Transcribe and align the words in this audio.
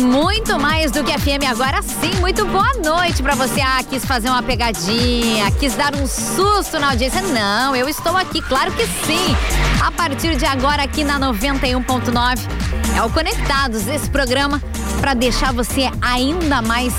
Muito 0.00 0.58
mais 0.58 0.90
do 0.90 1.02
que 1.04 1.12
FM. 1.12 1.48
Agora 1.48 1.82
sim, 1.82 2.20
muito 2.20 2.44
boa 2.46 2.72
noite 2.84 3.22
para 3.22 3.34
você. 3.34 3.60
Ah, 3.60 3.82
quis 3.82 4.04
fazer 4.04 4.28
uma 4.28 4.42
pegadinha, 4.42 5.50
quis 5.52 5.74
dar 5.74 5.94
um 5.94 6.06
susto 6.06 6.78
na 6.78 6.90
audiência. 6.90 7.22
Não, 7.22 7.74
eu 7.74 7.88
estou 7.88 8.16
aqui, 8.16 8.40
claro 8.42 8.72
que 8.72 8.86
sim. 9.06 9.36
A 9.84 9.90
partir 9.90 10.36
de 10.36 10.46
agora, 10.46 10.82
aqui 10.82 11.04
na 11.04 11.18
91.9, 11.18 12.38
é 12.96 13.02
o 13.02 13.10
Conectados, 13.10 13.86
esse 13.86 14.08
programa 14.10 14.62
para 15.00 15.14
deixar 15.14 15.52
você 15.52 15.90
ainda 16.00 16.62
mais 16.62 16.94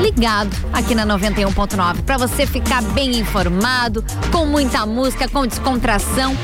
ligado 0.00 0.54
aqui 0.72 0.94
na 0.94 1.06
91.9 1.06 2.02
para 2.02 2.16
você 2.16 2.46
ficar 2.46 2.82
bem 2.82 3.18
informado, 3.18 4.04
com 4.32 4.46
muita 4.46 4.84
música, 4.86 5.28
com 5.28 5.46
descontração 5.46 6.36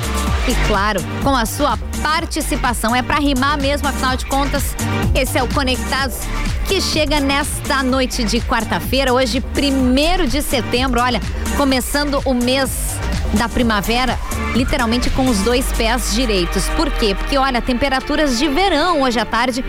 e 0.48 0.68
claro, 0.68 1.00
com 1.22 1.34
a 1.34 1.44
sua 1.44 1.76
participação. 2.02 2.94
É 2.94 3.02
para 3.02 3.18
rimar 3.18 3.58
mesmo, 3.58 3.88
afinal 3.88 4.16
de 4.16 4.26
contas, 4.26 4.74
esse 5.14 5.38
é 5.38 5.42
o 5.42 5.48
Conectados 5.48 6.18
que 6.66 6.80
chega 6.80 7.18
nesta 7.18 7.82
noite 7.82 8.22
de 8.22 8.40
quarta-feira, 8.40 9.12
hoje, 9.12 9.40
primeiro 9.40 10.26
de 10.26 10.40
setembro. 10.40 11.00
Olha, 11.00 11.20
começando 11.56 12.22
o 12.24 12.32
mês 12.32 12.96
da 13.34 13.48
primavera, 13.48 14.18
literalmente 14.54 15.10
com 15.10 15.28
os 15.28 15.38
dois 15.40 15.66
pés 15.72 16.14
direitos. 16.14 16.68
Por 16.76 16.90
quê? 16.90 17.14
Porque, 17.14 17.36
olha, 17.36 17.60
temperaturas 17.60 18.38
de 18.38 18.48
verão 18.48 19.02
hoje 19.02 19.18
à 19.18 19.24
tarde 19.24 19.64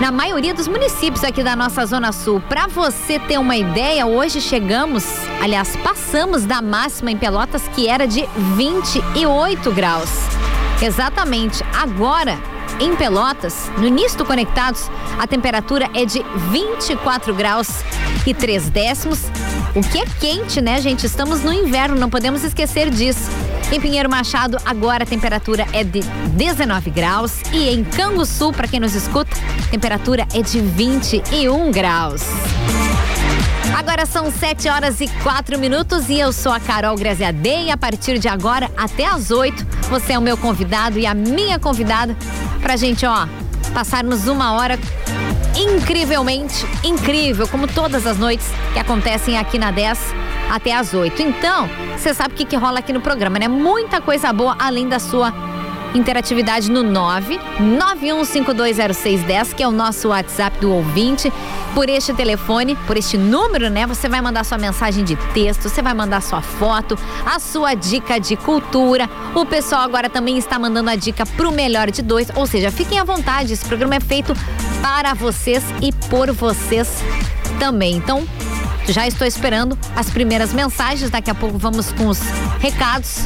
na 0.00 0.10
maioria 0.10 0.52
dos 0.52 0.66
municípios 0.66 1.22
aqui 1.22 1.44
da 1.44 1.54
nossa 1.54 1.86
Zona 1.86 2.10
Sul. 2.10 2.42
Para 2.48 2.66
você 2.66 3.20
ter 3.20 3.38
uma 3.38 3.56
ideia, 3.56 4.04
hoje 4.04 4.40
chegamos, 4.40 5.04
aliás, 5.40 5.76
passamos 5.76 6.44
da 6.44 6.60
máxima 6.60 7.12
em 7.12 7.16
Pelotas 7.16 7.62
que 7.68 7.86
era 7.86 8.04
de 8.04 8.28
28 8.56 9.70
graus. 9.70 10.10
Exatamente. 10.82 11.62
Agora, 11.72 12.38
em 12.80 12.96
Pelotas, 12.96 13.70
no 13.78 13.88
do 14.16 14.24
Conectados, 14.24 14.90
a 15.16 15.26
temperatura 15.26 15.88
é 15.94 16.04
de 16.04 16.24
24 16.50 17.32
graus 17.32 17.68
e 18.26 18.34
3 18.34 18.68
décimos. 18.68 19.20
O 19.74 19.80
que 19.80 19.98
é 19.98 20.04
quente, 20.20 20.60
né, 20.60 20.80
gente? 20.80 21.06
Estamos 21.06 21.42
no 21.42 21.52
inverno, 21.52 21.94
não 21.94 22.10
podemos 22.10 22.42
esquecer 22.42 22.90
disso. 22.90 23.30
Em 23.70 23.80
Pinheiro 23.80 24.10
Machado, 24.10 24.58
agora 24.66 25.04
a 25.04 25.06
temperatura 25.06 25.66
é 25.72 25.84
de 25.84 26.00
19 26.00 26.90
graus. 26.90 27.40
E 27.52 27.70
em 27.70 27.84
Canguçu, 27.84 28.52
para 28.52 28.66
quem 28.66 28.80
nos 28.80 28.94
escuta, 28.94 29.30
a 29.64 29.70
temperatura 29.70 30.26
é 30.34 30.42
de 30.42 30.60
21 30.60 31.70
graus. 31.70 32.22
Agora 33.76 34.06
são 34.06 34.30
7 34.30 34.68
horas 34.68 35.00
e 35.00 35.08
4 35.22 35.58
minutos 35.58 36.08
e 36.08 36.18
eu 36.18 36.32
sou 36.32 36.52
a 36.52 36.60
Carol 36.60 36.96
Graziadei. 36.96 37.70
A 37.70 37.76
partir 37.76 38.18
de 38.18 38.28
agora, 38.28 38.70
até 38.76 39.06
às 39.06 39.30
8, 39.30 39.66
você 39.88 40.12
é 40.12 40.18
o 40.18 40.22
meu 40.22 40.36
convidado 40.36 40.98
e 40.98 41.06
a 41.06 41.14
minha 41.14 41.58
convidada 41.58 42.16
pra 42.60 42.76
gente, 42.76 43.04
ó, 43.04 43.26
passarmos 43.74 44.26
uma 44.26 44.52
hora 44.52 44.78
incrivelmente 45.56 46.66
incrível, 46.84 47.46
como 47.48 47.66
todas 47.66 48.06
as 48.06 48.18
noites 48.18 48.46
que 48.72 48.78
acontecem 48.78 49.38
aqui 49.38 49.58
na 49.58 49.70
10 49.70 49.98
até 50.50 50.74
às 50.74 50.94
8. 50.94 51.20
Então, 51.22 51.68
você 51.96 52.14
sabe 52.14 52.34
o 52.34 52.36
que, 52.36 52.44
que 52.44 52.56
rola 52.56 52.78
aqui 52.78 52.92
no 52.92 53.00
programa, 53.00 53.38
né? 53.38 53.48
Muita 53.48 54.00
coisa 54.00 54.32
boa 54.32 54.56
além 54.58 54.88
da 54.88 54.98
sua 54.98 55.32
interatividade 55.94 56.70
no 56.70 56.84
991520610, 56.84 59.54
que 59.54 59.62
é 59.62 59.68
o 59.68 59.70
nosso 59.70 60.08
WhatsApp 60.08 60.58
do 60.60 60.72
ouvinte. 60.72 61.32
Por 61.74 61.88
este 61.88 62.12
telefone, 62.12 62.76
por 62.86 62.96
este 62.96 63.16
número, 63.16 63.70
né? 63.70 63.86
Você 63.86 64.08
vai 64.08 64.20
mandar 64.20 64.44
sua 64.44 64.58
mensagem 64.58 65.04
de 65.04 65.14
texto, 65.32 65.68
você 65.68 65.80
vai 65.80 65.94
mandar 65.94 66.20
sua 66.20 66.42
foto, 66.42 66.98
a 67.24 67.38
sua 67.38 67.74
dica 67.74 68.18
de 68.18 68.36
cultura. 68.36 69.08
O 69.34 69.46
pessoal 69.46 69.82
agora 69.82 70.10
também 70.10 70.36
está 70.36 70.58
mandando 70.58 70.90
a 70.90 70.96
dica 70.96 71.24
pro 71.24 71.50
melhor 71.50 71.90
de 71.90 72.02
dois, 72.02 72.28
ou 72.34 72.46
seja, 72.46 72.70
fiquem 72.70 72.98
à 72.98 73.04
vontade. 73.04 73.54
Esse 73.54 73.64
programa 73.64 73.94
é 73.94 74.00
feito 74.00 74.34
para 74.82 75.14
vocês 75.14 75.64
e 75.80 75.92
por 75.92 76.30
vocês 76.32 77.02
também. 77.58 77.96
Então, 77.96 78.26
já 78.88 79.06
estou 79.06 79.26
esperando 79.26 79.78
as 79.94 80.10
primeiras 80.10 80.52
mensagens. 80.52 81.10
Daqui 81.10 81.30
a 81.30 81.34
pouco 81.34 81.56
vamos 81.56 81.92
com 81.92 82.08
os 82.08 82.20
recados. 82.60 83.20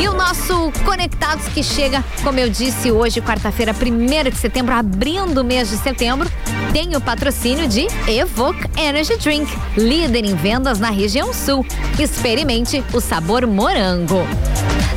E 0.00 0.08
o 0.08 0.14
nosso 0.14 0.72
Conectados 0.82 1.46
que 1.48 1.62
chega, 1.62 2.02
como 2.22 2.38
eu 2.38 2.48
disse, 2.48 2.90
hoje, 2.90 3.20
quarta-feira, 3.20 3.74
1 3.74 4.30
de 4.30 4.36
setembro, 4.36 4.74
abrindo 4.74 5.42
o 5.42 5.44
mês 5.44 5.68
de 5.68 5.76
setembro, 5.76 6.26
tem 6.72 6.96
o 6.96 7.00
patrocínio 7.02 7.68
de 7.68 7.86
Evoque 8.08 8.66
Energy 8.80 9.16
Drink, 9.18 9.46
líder 9.76 10.24
em 10.24 10.34
vendas 10.34 10.78
na 10.78 10.88
região 10.88 11.34
sul. 11.34 11.66
Experimente 11.98 12.82
o 12.94 13.00
sabor 13.00 13.46
morango. 13.46 14.26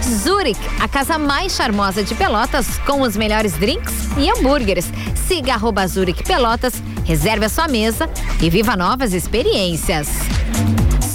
Zurich, 0.02 0.60
a 0.80 0.88
casa 0.88 1.18
mais 1.18 1.54
charmosa 1.54 2.02
de 2.02 2.16
Pelotas, 2.16 2.78
com 2.86 3.02
os 3.02 3.18
melhores 3.18 3.54
drinks 3.54 3.94
e 4.18 4.30
hambúrgueres. 4.30 4.90
Siga 5.28 5.56
arroba 5.56 5.86
Zurich 5.86 6.24
Pelotas, 6.24 6.82
reserve 7.04 7.46
a 7.46 7.50
sua 7.50 7.68
mesa 7.68 8.10
e 8.42 8.50
viva 8.50 8.78
novas 8.78 9.14
experiências. 9.14 10.08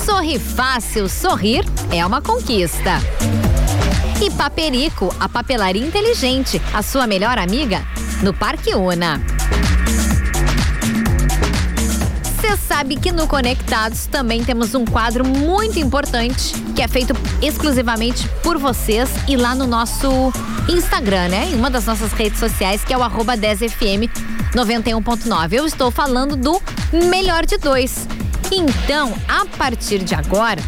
Sorri 0.04 0.38
fácil, 0.38 1.08
sorrir 1.08 1.64
é 1.90 2.04
uma 2.04 2.20
conquista. 2.20 3.00
E 4.20 4.30
Paperico, 4.32 5.14
a 5.20 5.28
papelaria 5.28 5.86
inteligente, 5.86 6.60
a 6.74 6.82
sua 6.82 7.06
melhor 7.06 7.38
amiga, 7.38 7.86
no 8.20 8.34
Parque 8.34 8.74
Una. 8.74 9.20
Você 12.24 12.56
sabe 12.56 12.96
que 12.96 13.12
no 13.12 13.28
Conectados 13.28 14.06
também 14.06 14.42
temos 14.42 14.74
um 14.74 14.84
quadro 14.84 15.24
muito 15.24 15.78
importante 15.78 16.52
que 16.74 16.82
é 16.82 16.88
feito 16.88 17.14
exclusivamente 17.40 18.28
por 18.42 18.58
vocês 18.58 19.08
e 19.28 19.36
lá 19.36 19.54
no 19.54 19.68
nosso 19.68 20.32
Instagram, 20.68 21.28
né? 21.28 21.50
Em 21.52 21.54
uma 21.54 21.70
das 21.70 21.86
nossas 21.86 22.12
redes 22.12 22.40
sociais, 22.40 22.84
que 22.84 22.92
é 22.92 22.98
o 22.98 23.02
arroba 23.04 23.36
10fm 23.36 24.10
91.9. 24.52 25.52
Eu 25.52 25.64
estou 25.64 25.92
falando 25.92 26.34
do 26.34 26.60
melhor 27.08 27.46
de 27.46 27.56
dois. 27.56 28.08
Então, 28.50 29.14
a 29.28 29.44
partir 29.56 29.98
de 29.98 30.14
agora, 30.14 30.62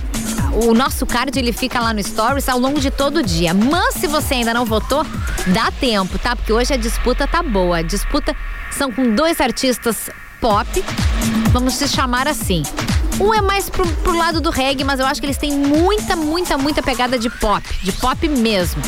o 0.53 0.75
nosso 0.75 1.06
card 1.06 1.38
ele 1.38 1.53
fica 1.53 1.81
lá 1.81 1.93
no 1.93 2.03
Stories 2.03 2.49
ao 2.49 2.59
longo 2.59 2.81
de 2.81 2.91
todo 2.91 3.19
o 3.19 3.22
dia. 3.22 3.55
Mas 3.55 3.94
se 3.94 4.06
você 4.06 4.34
ainda 4.34 4.53
não 4.53 4.65
votou, 4.65 5.05
dá 5.49 5.71
tempo, 5.71 6.19
tá? 6.19 6.34
Porque 6.34 6.53
hoje 6.53 6.75
a 6.75 6.77
disputa 6.77 7.27
tá 7.27 7.43
boa. 7.43 7.78
A 7.78 7.83
disputa 7.83 8.34
são 8.71 8.91
com 8.93 9.15
dois 9.15 9.41
artistas 9.41 10.10
pop, 10.41 10.84
vamos 11.53 11.75
se 11.75 11.87
chamar 11.87 12.27
assim. 12.27 12.62
Um 13.21 13.34
é 13.34 13.43
mais 13.43 13.69
pro, 13.69 13.87
pro, 13.87 14.16
lado 14.16 14.41
do 14.41 14.49
reggae, 14.49 14.83
mas 14.83 14.99
eu 14.99 15.05
acho 15.05 15.21
que 15.21 15.27
eles 15.27 15.37
têm 15.37 15.53
muita, 15.53 16.16
muita, 16.16 16.56
muita 16.56 16.83
pegada 16.83 17.19
de 17.19 17.28
pop, 17.28 17.62
de 17.83 17.93
pop 17.93 18.27
mesmo. 18.27 18.81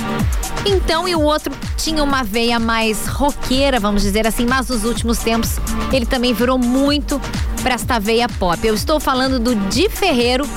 Então, 0.65 1.07
e 1.07 1.15
o 1.15 1.21
outro 1.21 1.53
tinha 1.77 2.03
uma 2.03 2.25
veia 2.25 2.59
mais 2.59 3.07
roqueira, 3.07 3.79
vamos 3.79 4.01
dizer 4.01 4.27
assim, 4.27 4.47
mas 4.47 4.69
nos 4.69 4.85
últimos 4.85 5.19
tempos 5.19 5.59
ele 5.93 6.07
também 6.07 6.33
virou 6.33 6.57
muito 6.57 7.21
para 7.63 7.75
esta 7.75 7.99
veia 7.99 8.27
pop. 8.27 8.67
Eu 8.67 8.75
estou 8.75 8.99
falando 8.99 9.39
do 9.39 9.55
Di 9.69 9.91
Ferreiro 9.91 10.49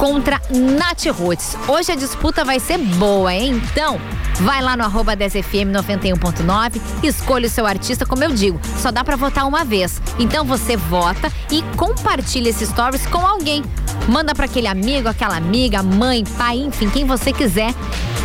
contra 0.00 0.40
Nath 0.50 1.04
Roots. 1.14 1.58
Hoje 1.68 1.92
a 1.92 1.94
disputa 1.94 2.42
vai 2.42 2.58
ser 2.58 2.78
boa, 2.78 3.34
hein? 3.34 3.60
Então, 3.70 4.00
vai 4.40 4.62
lá 4.62 4.74
no 4.74 4.82
arroba 4.82 5.14
10fm 5.14 5.70
91.9, 5.72 6.80
escolha 7.02 7.46
o 7.46 7.50
seu 7.50 7.66
artista, 7.66 8.06
como 8.06 8.24
eu 8.24 8.32
digo, 8.32 8.58
só 8.78 8.90
dá 8.90 9.04
para 9.04 9.14
votar 9.14 9.46
uma 9.46 9.62
vez. 9.62 10.00
Então 10.18 10.42
você 10.42 10.74
vota 10.74 11.30
e 11.50 11.60
compartilha 11.76 12.48
esses 12.48 12.70
stories 12.70 13.04
com 13.08 13.18
alguém. 13.18 13.62
Manda 14.08 14.34
para 14.34 14.46
aquele 14.46 14.68
amigo, 14.68 15.06
aquela 15.06 15.36
amiga, 15.36 15.82
mãe, 15.82 16.24
pai, 16.38 16.56
enfim, 16.56 16.88
quem 16.88 17.04
você 17.04 17.30
quiser. 17.30 17.74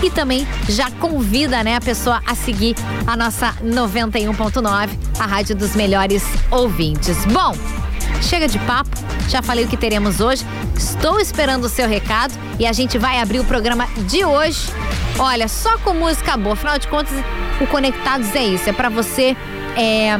E 0.01 0.09
também 0.09 0.47
já 0.69 0.89
convida, 0.91 1.61
né, 1.61 1.75
a 1.75 1.81
pessoa 1.81 2.21
a 2.25 2.35
seguir 2.35 2.75
a 3.05 3.17
nossa 3.17 3.53
91.9, 3.61 4.89
a 5.19 5.25
rádio 5.25 5.57
dos 5.57 5.75
melhores 5.75 6.23
ouvintes. 6.49 7.17
Bom, 7.25 7.53
Chega 8.21 8.47
de 8.47 8.59
papo, 8.59 8.89
já 9.27 9.41
falei 9.41 9.65
o 9.65 9.67
que 9.67 9.77
teremos 9.77 10.19
hoje. 10.19 10.45
Estou 10.75 11.19
esperando 11.19 11.65
o 11.65 11.69
seu 11.69 11.87
recado 11.87 12.33
e 12.59 12.65
a 12.65 12.73
gente 12.73 12.97
vai 12.97 13.19
abrir 13.19 13.39
o 13.39 13.45
programa 13.45 13.87
de 14.07 14.25
hoje. 14.25 14.69
Olha, 15.17 15.47
só 15.47 15.77
com 15.77 15.93
música 15.93 16.35
boa. 16.35 16.53
Afinal 16.53 16.77
de 16.77 16.87
contas, 16.87 17.13
o 17.61 17.67
Conectados 17.67 18.33
é 18.35 18.43
isso. 18.43 18.69
É 18.69 18.73
para 18.73 18.89
você 18.89 19.35
é, 19.77 20.17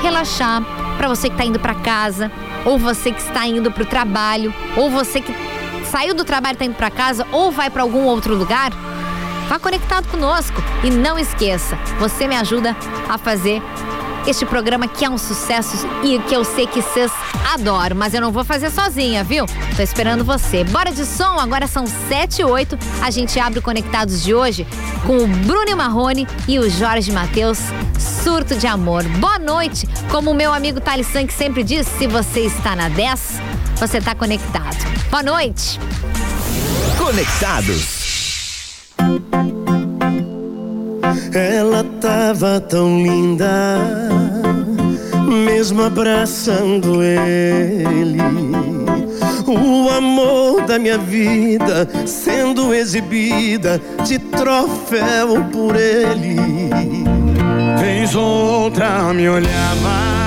relaxar, 0.00 0.62
para 0.96 1.08
você 1.08 1.28
que 1.28 1.34
está 1.34 1.44
indo 1.44 1.60
para 1.60 1.74
casa, 1.74 2.30
ou 2.64 2.78
você 2.78 3.12
que 3.12 3.20
está 3.20 3.46
indo 3.46 3.70
para 3.70 3.82
o 3.82 3.86
trabalho, 3.86 4.54
ou 4.76 4.90
você 4.90 5.20
que 5.20 5.34
saiu 5.90 6.14
do 6.14 6.24
trabalho 6.24 6.52
e 6.52 6.56
está 6.56 6.64
indo 6.64 6.74
para 6.74 6.90
casa, 6.90 7.26
ou 7.30 7.50
vai 7.50 7.70
para 7.70 7.82
algum 7.82 8.04
outro 8.04 8.34
lugar. 8.34 8.72
Vá 9.48 9.58
conectado 9.58 10.08
conosco 10.08 10.62
e 10.82 10.90
não 10.90 11.18
esqueça, 11.18 11.76
você 11.98 12.26
me 12.26 12.34
ajuda 12.34 12.74
a 13.08 13.18
fazer 13.18 13.62
este 14.26 14.46
programa 14.46 14.88
que 14.88 15.04
é 15.04 15.10
um 15.10 15.18
sucesso 15.18 15.86
e 16.02 16.18
que 16.20 16.34
eu 16.34 16.44
sei 16.44 16.66
que 16.66 16.80
vocês 16.80 17.12
adoram, 17.52 17.96
mas 17.96 18.14
eu 18.14 18.20
não 18.20 18.32
vou 18.32 18.44
fazer 18.44 18.70
sozinha, 18.70 19.22
viu? 19.22 19.46
Tô 19.76 19.82
esperando 19.82 20.24
você. 20.24 20.64
Bora 20.64 20.90
de 20.90 21.04
som, 21.04 21.38
agora 21.38 21.66
são 21.66 21.86
7 21.86 22.40
e 22.40 22.44
8. 22.44 22.78
A 23.02 23.10
gente 23.10 23.38
abre 23.38 23.58
o 23.58 23.62
Conectados 23.62 24.22
de 24.22 24.34
hoje 24.34 24.66
com 25.06 25.18
o 25.18 25.26
Bruno 25.26 25.76
Marrone 25.76 26.26
e 26.48 26.58
o 26.58 26.68
Jorge 26.70 27.12
Matheus. 27.12 27.58
Surto 28.22 28.56
de 28.56 28.66
amor. 28.66 29.04
Boa 29.04 29.38
noite. 29.38 29.86
Como 30.10 30.30
o 30.30 30.34
meu 30.34 30.52
amigo 30.52 30.80
Thales 30.80 31.06
Sank 31.06 31.32
sempre 31.32 31.62
diz, 31.62 31.86
se 31.86 32.06
você 32.06 32.40
está 32.40 32.74
na 32.74 32.88
10, 32.88 33.40
você 33.76 33.98
está 33.98 34.14
conectado. 34.14 34.78
Boa 35.10 35.22
noite. 35.22 35.78
Conectados. 36.96 38.04
Ela 41.32 41.84
tava 42.00 42.60
tão 42.60 43.02
linda, 43.02 43.78
mesmo 45.28 45.82
abraçando 45.82 47.02
ele. 47.02 48.18
O 49.46 49.90
amor 49.90 50.62
da 50.62 50.78
minha 50.78 50.96
vida 50.96 51.88
sendo 52.06 52.72
exibida 52.74 53.80
de 54.04 54.18
troféu 54.18 55.44
por 55.52 55.76
ele. 55.76 56.36
Vez 57.78 58.14
outra 58.14 59.12
me 59.12 59.28
olhava, 59.28 60.23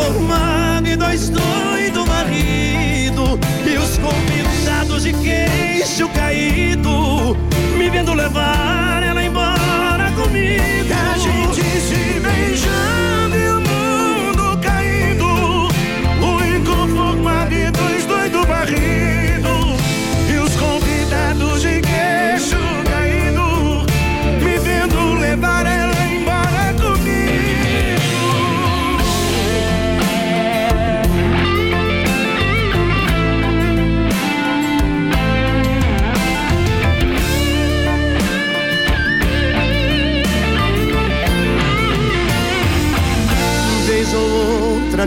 Inconformado 0.00 0.88
e 0.88 0.96
dois 0.96 1.28
doidos 1.28 2.08
marido. 2.08 3.38
E 3.66 3.76
os 3.76 3.98
convidados 3.98 5.02
de 5.02 5.12
queixo 5.12 6.08
caído. 6.14 7.36
Me 7.76 7.90
vendo 7.90 8.14
levar 8.14 9.02
ela 9.02 9.22
embora 9.22 10.10
comigo. 10.12 10.94
A 11.12 11.18
gente 11.18 11.62
se 11.62 12.18
beijando 12.18 12.99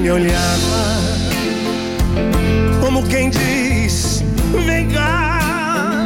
me 0.03 0.11
olhava, 0.11 0.99
como 2.81 3.07
quem 3.07 3.29
diz: 3.29 4.21
vem 4.65 4.89
cá, 4.89 6.03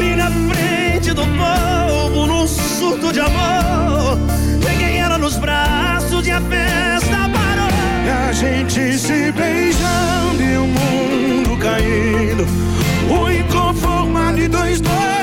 e 0.00 0.16
na 0.16 0.30
frente 0.30 1.12
do 1.12 1.22
povo 1.22 2.26
num 2.26 2.48
surto 2.48 3.12
de 3.12 3.20
amor. 3.20 4.18
Peguei 4.64 4.96
ela 4.96 5.18
nos 5.18 5.36
braços 5.36 6.26
e 6.26 6.30
a 6.30 6.40
festa 6.40 7.28
parou. 7.34 7.70
E 8.06 8.08
a 8.08 8.32
gente 8.32 8.96
se 8.96 9.30
beijando 9.30 10.42
e 10.42 10.56
o 10.56 10.66
mundo 10.66 11.58
caindo. 11.58 12.46
O 13.10 13.30
inconformado 13.30 14.40
e 14.40 14.48
dois 14.48 14.80
doidos 14.80 15.21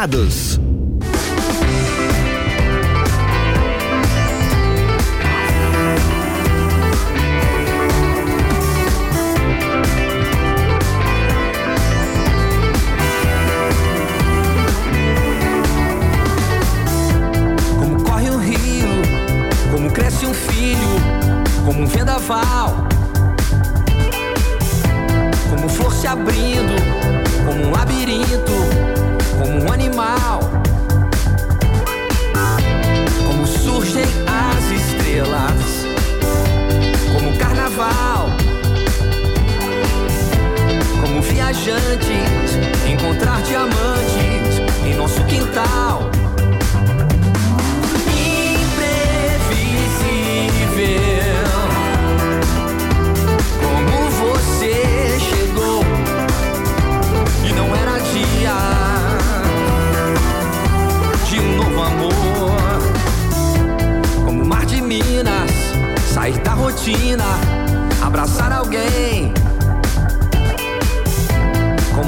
Conectados. 0.00 0.59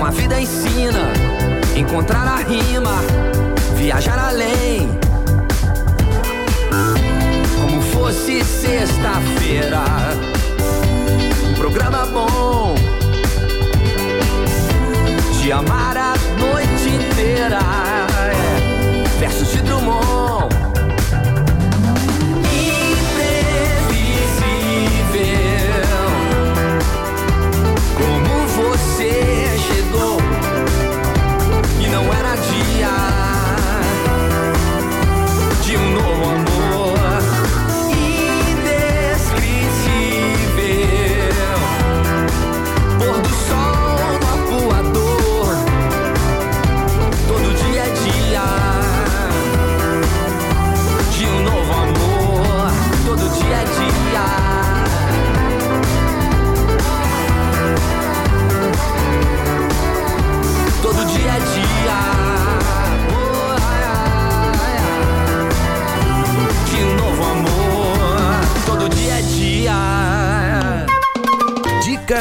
Como 0.03 0.11
a 0.11 0.17
vida 0.17 0.41
ensina, 0.41 1.13
encontrar 1.77 2.27
a 2.27 2.39
rima, 2.39 2.97
viajar 3.77 4.19
além 4.19 4.91
como 7.55 7.81
fosse 7.81 8.45
sexta-feira. 8.45 9.85
Um 11.49 11.55
programa 11.55 12.05
bom, 12.07 12.75
te 15.41 15.53
amar 15.53 15.97
a 15.97 16.15
noite 16.37 16.89
inteira. 16.89 17.61
É. 18.33 19.21
Versos 19.21 19.53
de 19.53 19.63
Drummond. 19.63 20.32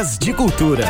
Dicas 0.02 0.18
de 0.18 0.32
Cultura. 0.32 0.84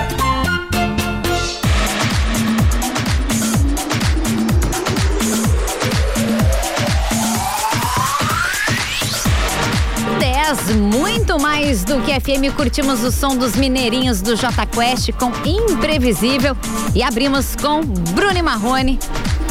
muito 10.74 11.38
mais 11.38 11.84
do 11.84 12.00
que 12.02 12.12
FM. 12.18 12.54
Curtimos 12.54 13.02
o 13.02 13.10
som 13.10 13.36
dos 13.36 13.56
mineirinhos 13.56 14.22
do 14.22 14.36
J 14.36 14.66
Quest 14.66 15.12
com 15.12 15.30
Imprevisível 15.46 16.56
e 16.94 17.02
abrimos 17.02 17.56
com 17.56 17.82
Bruno 17.82 18.42
Marrone 18.42 18.98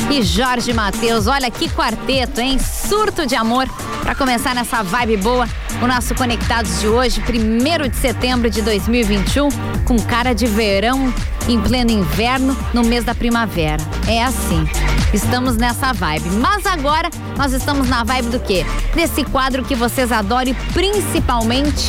e 0.09 0.23
Jorge 0.23 0.73
Matheus. 0.73 1.27
Olha 1.27 1.51
que 1.51 1.69
quarteto, 1.69 2.41
hein? 2.41 2.57
Surto 2.59 3.25
de 3.27 3.35
amor 3.35 3.67
para 4.01 4.15
começar 4.15 4.55
nessa 4.55 4.81
vibe 4.81 5.17
boa. 5.17 5.47
O 5.81 5.88
nosso 5.88 6.13
Conectados 6.13 6.79
de 6.79 6.88
hoje, 6.88 7.19
1 7.19 7.89
de 7.89 7.95
setembro 7.95 8.51
de 8.51 8.61
2021, 8.61 9.50
com 9.83 9.97
cara 9.97 10.31
de 10.31 10.45
verão 10.45 11.11
em 11.50 11.59
pleno 11.59 11.89
inverno, 11.89 12.55
no 12.71 12.83
mês 12.83 13.03
da 13.03 13.15
primavera. 13.15 13.81
É 14.07 14.23
assim. 14.23 14.63
Estamos 15.11 15.57
nessa 15.57 15.91
vibe. 15.91 16.29
Mas 16.39 16.67
agora 16.67 17.09
nós 17.35 17.51
estamos 17.51 17.89
na 17.89 18.03
vibe 18.03 18.29
do 18.29 18.39
quê? 18.39 18.63
Desse 18.93 19.23
quadro 19.23 19.65
que 19.65 19.73
vocês 19.73 20.11
adoram 20.11 20.51
e 20.51 20.53
principalmente 20.71 21.88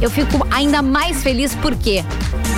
eu 0.00 0.10
fico 0.10 0.46
ainda 0.50 0.80
mais 0.80 1.22
feliz 1.22 1.54
por 1.56 1.74
quê? 1.74 2.02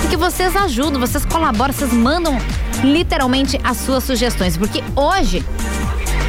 Porque 0.01 0.15
vocês 0.15 0.55
ajudam, 0.55 0.99
vocês 0.99 1.25
colaboram, 1.25 1.73
vocês 1.73 1.91
mandam 1.91 2.37
literalmente 2.83 3.59
as 3.65 3.75
suas 3.77 4.05
sugestões. 4.05 4.55
Porque 4.55 4.81
hoje 4.95 5.45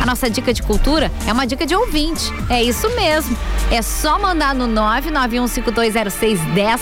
a 0.00 0.07
nossa 0.07 0.30
dica 0.30 0.52
de 0.52 0.62
cultura 0.62 1.11
é 1.26 1.33
uma 1.33 1.47
dica 1.47 1.66
de 1.66 1.75
ouvinte. 1.75 2.33
É 2.49 2.62
isso 2.62 2.88
mesmo. 2.97 3.37
É 3.71 3.83
só 3.83 4.19
mandar 4.19 4.54
no 4.54 4.66
991520610 4.66 6.80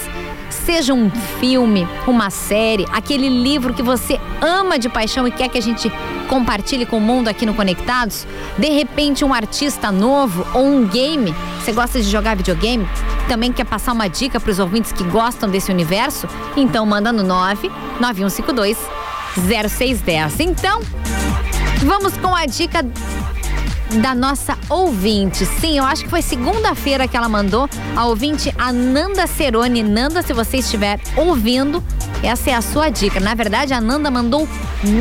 seja 0.50 0.92
um 0.92 1.10
filme, 1.40 1.88
uma 2.06 2.30
série, 2.30 2.86
aquele 2.92 3.28
livro 3.28 3.72
que 3.72 3.82
você 3.82 4.20
ama 4.40 4.78
de 4.78 4.88
paixão 4.88 5.26
e 5.26 5.30
quer 5.30 5.48
que 5.48 5.58
a 5.58 5.62
gente 5.62 5.90
compartilhe 6.28 6.84
com 6.84 6.98
o 6.98 7.00
mundo 7.00 7.28
aqui 7.28 7.46
no 7.46 7.54
Conectados, 7.54 8.26
de 8.58 8.68
repente 8.68 9.24
um 9.24 9.32
artista 9.32 9.90
novo 9.90 10.46
ou 10.52 10.66
um 10.66 10.86
game, 10.86 11.34
você 11.58 11.72
gosta 11.72 12.00
de 12.00 12.10
jogar 12.10 12.36
videogame, 12.36 12.86
também 13.28 13.50
quer 13.50 13.64
passar 13.64 13.92
uma 13.92 14.08
dica 14.08 14.38
para 14.38 14.50
os 14.50 14.58
ouvintes 14.58 14.92
que 14.92 15.04
gostam 15.04 15.48
desse 15.48 15.72
universo, 15.72 16.28
então 16.54 16.84
manda 16.84 17.12
no 17.12 17.22
99152 17.22 18.76
0610. 19.36 20.40
Então, 20.40 20.80
vamos 21.78 22.16
com 22.16 22.34
a 22.34 22.46
dica 22.46 22.84
da 24.02 24.14
nossa 24.14 24.56
ouvinte. 24.68 25.46
Sim, 25.46 25.78
eu 25.78 25.84
acho 25.84 26.04
que 26.04 26.10
foi 26.10 26.22
segunda-feira 26.22 27.08
que 27.08 27.16
ela 27.16 27.28
mandou. 27.28 27.68
A 27.96 28.06
ouvinte 28.06 28.54
Ananda 28.58 29.26
Cerone. 29.26 29.82
Nanda, 29.82 30.22
se 30.22 30.32
você 30.32 30.58
estiver 30.58 31.00
ouvindo, 31.16 31.82
essa 32.22 32.50
é 32.50 32.54
a 32.54 32.62
sua 32.62 32.90
dica. 32.90 33.18
Na 33.20 33.34
verdade, 33.34 33.72
a 33.72 33.80
Nanda 33.80 34.10
mandou 34.10 34.48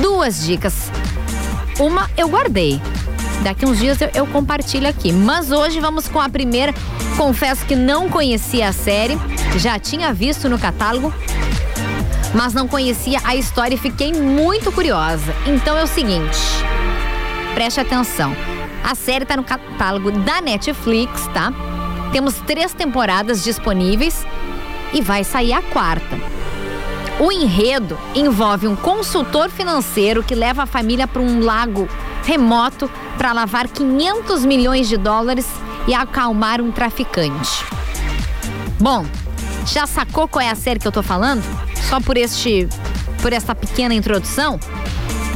duas 0.02 0.46
dicas. 0.46 0.92
Uma 1.80 2.10
eu 2.18 2.30
guardei. 2.30 2.82
Daqui 3.44 3.66
uns 3.66 3.78
dias 3.78 4.02
eu, 4.02 4.10
eu 4.14 4.28
compartilho 4.28 4.88
aqui. 4.88 5.12
Mas 5.12 5.52
hoje 5.52 5.80
vamos 5.80 6.08
com 6.08 6.20
a 6.20 6.30
primeira. 6.30 6.74
Confesso 7.18 7.66
que 7.66 7.76
não 7.76 8.10
conhecia 8.10 8.70
a 8.70 8.72
série, 8.72 9.18
já 9.58 9.80
tinha 9.80 10.14
visto 10.14 10.48
no 10.48 10.60
catálogo, 10.60 11.12
mas 12.34 12.54
não 12.54 12.68
conhecia 12.68 13.20
a 13.24 13.36
história 13.36 13.76
e 13.76 13.78
fiquei 13.78 14.14
muito 14.14 14.72
curiosa. 14.72 15.34
Então 15.46 15.78
é 15.78 15.84
o 15.84 15.88
seguinte, 15.88 16.38
preste 17.54 17.80
atenção. 17.80 18.36
A 18.84 18.96
série 18.96 19.24
está 19.24 19.36
no 19.36 19.44
catálogo 19.44 20.12
da 20.12 20.42
Netflix, 20.42 21.28
tá? 21.34 21.52
Temos 22.12 22.36
três 22.46 22.74
temporadas 22.74 23.44
disponíveis 23.44 24.26
e 24.94 25.02
vai 25.02 25.24
sair 25.24 25.54
a 25.54 25.62
quarta. 25.62 26.18
O 27.20 27.32
enredo 27.32 27.98
envolve 28.14 28.68
um 28.68 28.76
consultor 28.76 29.50
financeiro 29.50 30.24
que 30.24 30.36
leva 30.36 30.64
a 30.64 30.66
família 30.68 31.08
para 31.08 31.22
um 31.22 31.44
lago 31.44 31.90
remoto 32.24 32.90
para 33.18 33.34
lavar 33.34 33.68
500 33.68 34.46
milhões 34.46 34.88
de 34.88 34.98
dólares 34.98 35.48
e 35.88 35.94
acalmar 35.94 36.62
um 36.62 36.72
traficante. 36.72 37.66
Bom, 38.80 39.06
já 39.66 39.88
sacou 39.88 40.28
qual 40.28 40.46
é 40.46 40.50
a 40.50 40.56
série 40.56 40.80
que 40.80 40.88
eu 40.88 40.92
tô 40.92 41.02
falando? 41.02 41.44
Só 41.90 42.00
por 42.00 42.18
este 42.18 42.68
por 43.22 43.34
essa 43.34 43.56
pequena 43.56 43.94
introdução? 43.94 44.60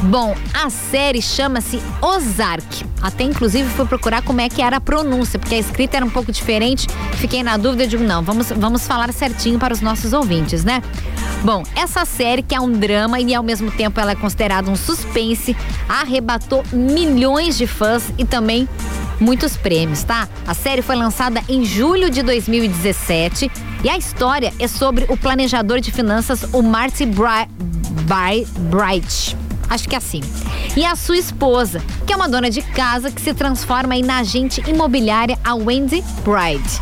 Bom, 0.04 0.34
a 0.52 0.68
série 0.68 1.22
chama-se 1.22 1.80
Ozark. 2.00 2.84
Até 3.00 3.22
inclusive 3.22 3.68
fui 3.70 3.86
procurar 3.86 4.22
como 4.22 4.40
é 4.40 4.48
que 4.48 4.60
era 4.60 4.78
a 4.78 4.80
pronúncia, 4.80 5.38
porque 5.38 5.54
a 5.54 5.58
escrita 5.58 5.96
era 5.96 6.04
um 6.04 6.10
pouco 6.10 6.32
diferente. 6.32 6.88
Fiquei 7.14 7.42
na 7.42 7.56
dúvida, 7.56 7.86
digo, 7.86 8.02
não, 8.02 8.20
vamos, 8.20 8.50
vamos 8.50 8.84
falar 8.84 9.12
certinho 9.12 9.60
para 9.60 9.72
os 9.72 9.80
nossos 9.80 10.12
ouvintes, 10.12 10.64
né? 10.64 10.82
Bom, 11.44 11.62
essa 11.76 12.04
série, 12.04 12.42
que 12.42 12.54
é 12.54 12.60
um 12.60 12.70
drama 12.70 13.20
e 13.20 13.34
ao 13.34 13.42
mesmo 13.42 13.70
tempo 13.70 14.00
ela 14.00 14.12
é 14.12 14.14
considerada 14.14 14.70
um 14.70 14.76
suspense, 14.76 15.56
arrebatou 15.88 16.64
milhões 16.72 17.56
de 17.56 17.66
fãs 17.66 18.12
e 18.18 18.24
também 18.24 18.68
muitos 19.22 19.56
prêmios, 19.56 20.02
tá? 20.02 20.28
A 20.46 20.52
série 20.52 20.82
foi 20.82 20.96
lançada 20.96 21.40
em 21.48 21.64
julho 21.64 22.10
de 22.10 22.22
2017 22.22 23.50
e 23.84 23.88
a 23.88 23.96
história 23.96 24.52
é 24.58 24.66
sobre 24.66 25.06
o 25.08 25.16
planejador 25.16 25.80
de 25.80 25.92
finanças, 25.92 26.44
o 26.52 26.60
Marty 26.60 27.06
Bright. 27.06 27.50
Bright 28.70 29.36
acho 29.70 29.88
que 29.88 29.94
é 29.94 29.98
assim. 29.98 30.20
E 30.76 30.84
a 30.84 30.96
sua 30.96 31.16
esposa, 31.16 31.80
que 32.06 32.12
é 32.12 32.16
uma 32.16 32.28
dona 32.28 32.50
de 32.50 32.62
casa 32.62 33.10
que 33.10 33.20
se 33.20 33.32
transforma 33.32 33.96
em 33.96 34.10
agente 34.10 34.62
imobiliária, 34.68 35.38
a 35.44 35.54
Wendy 35.54 36.02
Bride. 36.24 36.80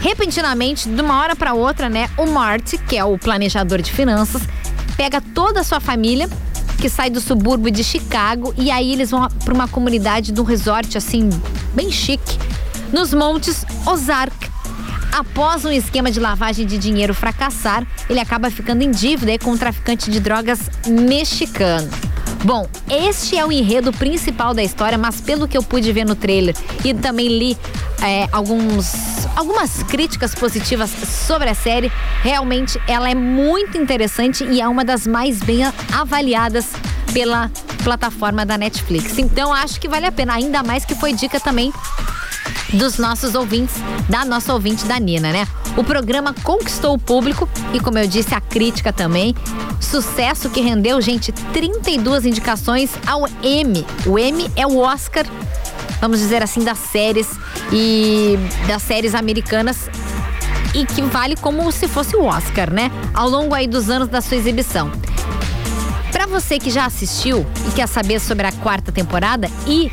Repentinamente, 0.00 0.88
de 0.88 1.00
uma 1.00 1.20
hora 1.20 1.34
para 1.34 1.54
outra, 1.54 1.88
né, 1.88 2.08
o 2.16 2.26
Marty, 2.26 2.78
que 2.78 2.96
é 2.96 3.04
o 3.04 3.18
planejador 3.18 3.82
de 3.82 3.90
finanças, 3.90 4.42
pega 4.96 5.20
toda 5.20 5.60
a 5.60 5.64
sua 5.64 5.80
família 5.80 6.28
que 6.78 6.88
sai 6.88 7.08
do 7.08 7.20
subúrbio 7.20 7.70
de 7.70 7.82
Chicago 7.82 8.52
e 8.56 8.70
aí 8.70 8.92
eles 8.92 9.10
vão 9.10 9.28
para 9.44 9.54
uma 9.54 9.66
comunidade 9.66 10.32
de 10.32 10.40
um 10.40 10.44
resort 10.44 10.98
assim 10.98 11.30
bem 11.74 11.90
chique 11.90 12.38
nos 12.92 13.12
Montes 13.12 13.64
Ozark. 13.84 14.34
Após 15.12 15.64
um 15.64 15.70
esquema 15.70 16.10
de 16.10 16.18
lavagem 16.18 16.66
de 16.66 16.78
dinheiro 16.78 17.14
fracassar, 17.14 17.86
ele 18.08 18.20
acaba 18.20 18.50
ficando 18.50 18.82
em 18.82 18.90
dívida 18.90 19.38
com 19.38 19.50
um 19.50 19.58
traficante 19.58 20.10
de 20.10 20.20
drogas 20.20 20.60
mexicano. 20.86 21.88
Bom, 22.44 22.68
este 22.90 23.36
é 23.36 23.44
o 23.44 23.50
enredo 23.50 23.92
principal 23.92 24.52
da 24.52 24.62
história, 24.62 24.98
mas 24.98 25.20
pelo 25.20 25.48
que 25.48 25.56
eu 25.56 25.62
pude 25.62 25.90
ver 25.92 26.04
no 26.04 26.14
trailer 26.14 26.54
e 26.84 26.92
também 26.92 27.26
li 27.26 27.56
é, 28.02 28.28
alguns, 28.30 29.26
algumas 29.34 29.82
críticas 29.84 30.34
positivas 30.34 30.90
sobre 30.90 31.48
a 31.48 31.54
série, 31.54 31.90
realmente 32.22 32.78
ela 32.86 33.08
é 33.08 33.14
muito 33.14 33.78
interessante 33.78 34.44
e 34.44 34.60
é 34.60 34.68
uma 34.68 34.84
das 34.84 35.06
mais 35.06 35.40
bem 35.40 35.64
avaliadas 35.92 36.66
pela 37.14 37.50
plataforma 37.84 38.44
da 38.44 38.58
Netflix. 38.58 39.18
Então 39.18 39.54
acho 39.54 39.80
que 39.80 39.88
vale 39.88 40.04
a 40.04 40.12
pena, 40.12 40.34
ainda 40.34 40.62
mais 40.62 40.84
que 40.84 40.94
foi 40.96 41.12
dica 41.12 41.38
também 41.38 41.72
dos 42.72 42.98
nossos 42.98 43.36
ouvintes, 43.36 43.76
da 44.08 44.24
nossa 44.24 44.52
ouvinte 44.52 44.84
da 44.84 44.98
Nina, 44.98 45.32
né? 45.32 45.46
O 45.76 45.84
programa 45.84 46.34
conquistou 46.42 46.94
o 46.94 46.98
público 46.98 47.48
e, 47.72 47.78
como 47.78 47.98
eu 47.98 48.06
disse, 48.06 48.34
a 48.34 48.40
crítica 48.40 48.92
também. 48.92 49.34
Sucesso 49.80 50.50
que 50.50 50.60
rendeu, 50.60 51.00
gente, 51.00 51.30
32 51.30 52.26
indicações 52.26 52.90
ao 53.06 53.28
M. 53.42 53.86
O 54.06 54.18
M 54.18 54.50
é 54.56 54.66
o 54.66 54.78
Oscar, 54.78 55.24
vamos 56.00 56.18
dizer 56.18 56.42
assim, 56.42 56.64
das 56.64 56.78
séries 56.78 57.28
e 57.72 58.36
das 58.66 58.82
séries 58.82 59.14
americanas 59.14 59.88
e 60.74 60.84
que 60.84 61.02
vale 61.02 61.36
como 61.36 61.70
se 61.70 61.86
fosse 61.86 62.16
o 62.16 62.24
Oscar, 62.24 62.72
né? 62.72 62.90
Ao 63.12 63.28
longo 63.28 63.54
aí 63.54 63.68
dos 63.68 63.88
anos 63.88 64.08
da 64.08 64.20
sua 64.20 64.36
exibição. 64.36 64.90
Para 66.14 66.26
você 66.26 66.60
que 66.60 66.70
já 66.70 66.86
assistiu 66.86 67.44
e 67.68 67.72
quer 67.72 67.88
saber 67.88 68.20
sobre 68.20 68.46
a 68.46 68.52
quarta 68.52 68.92
temporada 68.92 69.50
e 69.66 69.90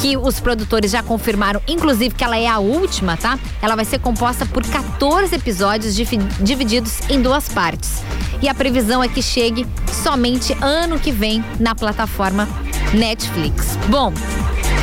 que 0.00 0.16
os 0.16 0.40
produtores 0.40 0.90
já 0.90 1.02
confirmaram, 1.02 1.60
inclusive 1.68 2.14
que 2.14 2.24
ela 2.24 2.38
é 2.38 2.46
a 2.46 2.58
última, 2.58 3.14
tá? 3.18 3.38
Ela 3.60 3.76
vai 3.76 3.84
ser 3.84 3.98
composta 3.98 4.46
por 4.46 4.66
14 4.66 5.34
episódios 5.34 5.94
divididos 5.94 7.00
em 7.10 7.20
duas 7.20 7.50
partes. 7.50 8.02
E 8.40 8.48
a 8.48 8.54
previsão 8.54 9.04
é 9.04 9.08
que 9.08 9.20
chegue 9.20 9.66
somente 10.02 10.56
ano 10.62 10.98
que 10.98 11.12
vem 11.12 11.44
na 11.58 11.74
plataforma 11.74 12.48
Netflix. 12.94 13.76
Bom, 13.90 14.14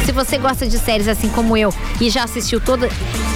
se 0.05 0.11
você 0.11 0.37
gosta 0.37 0.67
de 0.67 0.77
séries 0.77 1.07
assim 1.07 1.27
como 1.29 1.57
eu 1.57 1.73
e 1.99 2.07
já 2.07 2.23
assistiu 2.23 2.61
toda, 2.61 2.87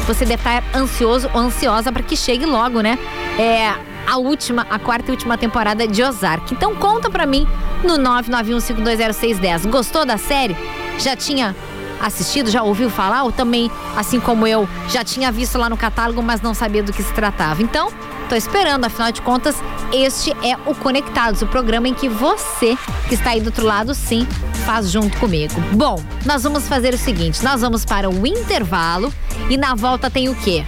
você 0.05 0.25
deve 0.25 0.41
estar 0.41 0.63
ansioso 0.75 1.27
ou 1.33 1.41
ansiosa 1.41 1.91
para 1.91 2.03
que 2.03 2.15
chegue 2.15 2.45
logo, 2.45 2.81
né? 2.81 2.99
É 3.39 3.90
a 4.07 4.17
última, 4.17 4.65
a 4.69 4.79
quarta 4.79 5.09
e 5.09 5.11
última 5.11 5.37
temporada 5.37 5.87
de 5.87 6.03
Ozark. 6.03 6.53
Então 6.53 6.75
conta 6.75 7.09
para 7.09 7.25
mim 7.25 7.47
no 7.83 7.97
991520610. 7.97 9.69
Gostou 9.69 10.05
da 10.05 10.17
série? 10.17 10.55
Já 10.99 11.15
tinha 11.15 11.55
assistido, 12.01 12.49
já 12.49 12.63
ouviu 12.63 12.89
falar 12.89 13.23
ou 13.23 13.31
também, 13.31 13.69
assim 13.95 14.19
como 14.19 14.47
eu, 14.47 14.67
já 14.89 15.03
tinha 15.03 15.31
visto 15.31 15.57
lá 15.57 15.69
no 15.69 15.77
catálogo, 15.77 16.21
mas 16.21 16.41
não 16.41 16.53
sabia 16.53 16.81
do 16.81 16.91
que 16.91 17.03
se 17.03 17.13
tratava. 17.13 17.61
Então, 17.61 17.89
tô 18.27 18.35
esperando, 18.35 18.85
afinal 18.85 19.11
de 19.11 19.21
contas, 19.21 19.55
este 19.93 20.31
é 20.43 20.57
o 20.65 20.73
Conectados, 20.73 21.43
o 21.43 21.47
programa 21.47 21.87
em 21.87 21.93
que 21.93 22.09
você 22.09 22.75
que 23.07 23.13
está 23.13 23.31
aí 23.31 23.39
do 23.39 23.47
outro 23.47 23.65
lado, 23.65 23.93
sim, 23.93 24.27
faz 24.65 24.91
junto 24.91 25.15
comigo. 25.19 25.53
Bom, 25.73 26.03
nós 26.25 26.41
vamos 26.41 26.67
fazer 26.67 26.93
o 26.93 26.97
seguinte, 26.97 27.43
nós 27.43 27.61
vamos 27.61 27.85
para 27.85 28.09
o 28.09 28.25
intervalo 28.25 29.13
e 29.47 29.55
na 29.55 29.75
volta 29.75 30.09
tem 30.09 30.27
o 30.27 30.35
quê? 30.35 30.65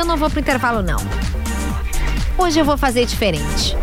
eu 0.00 0.04
não 0.06 0.16
vou 0.16 0.30
pro 0.30 0.40
intervalo, 0.40 0.82
não. 0.82 0.98
Hoje 2.42 2.58
eu 2.58 2.64
vou 2.64 2.78
fazer 2.78 3.04
diferente. 3.04 3.76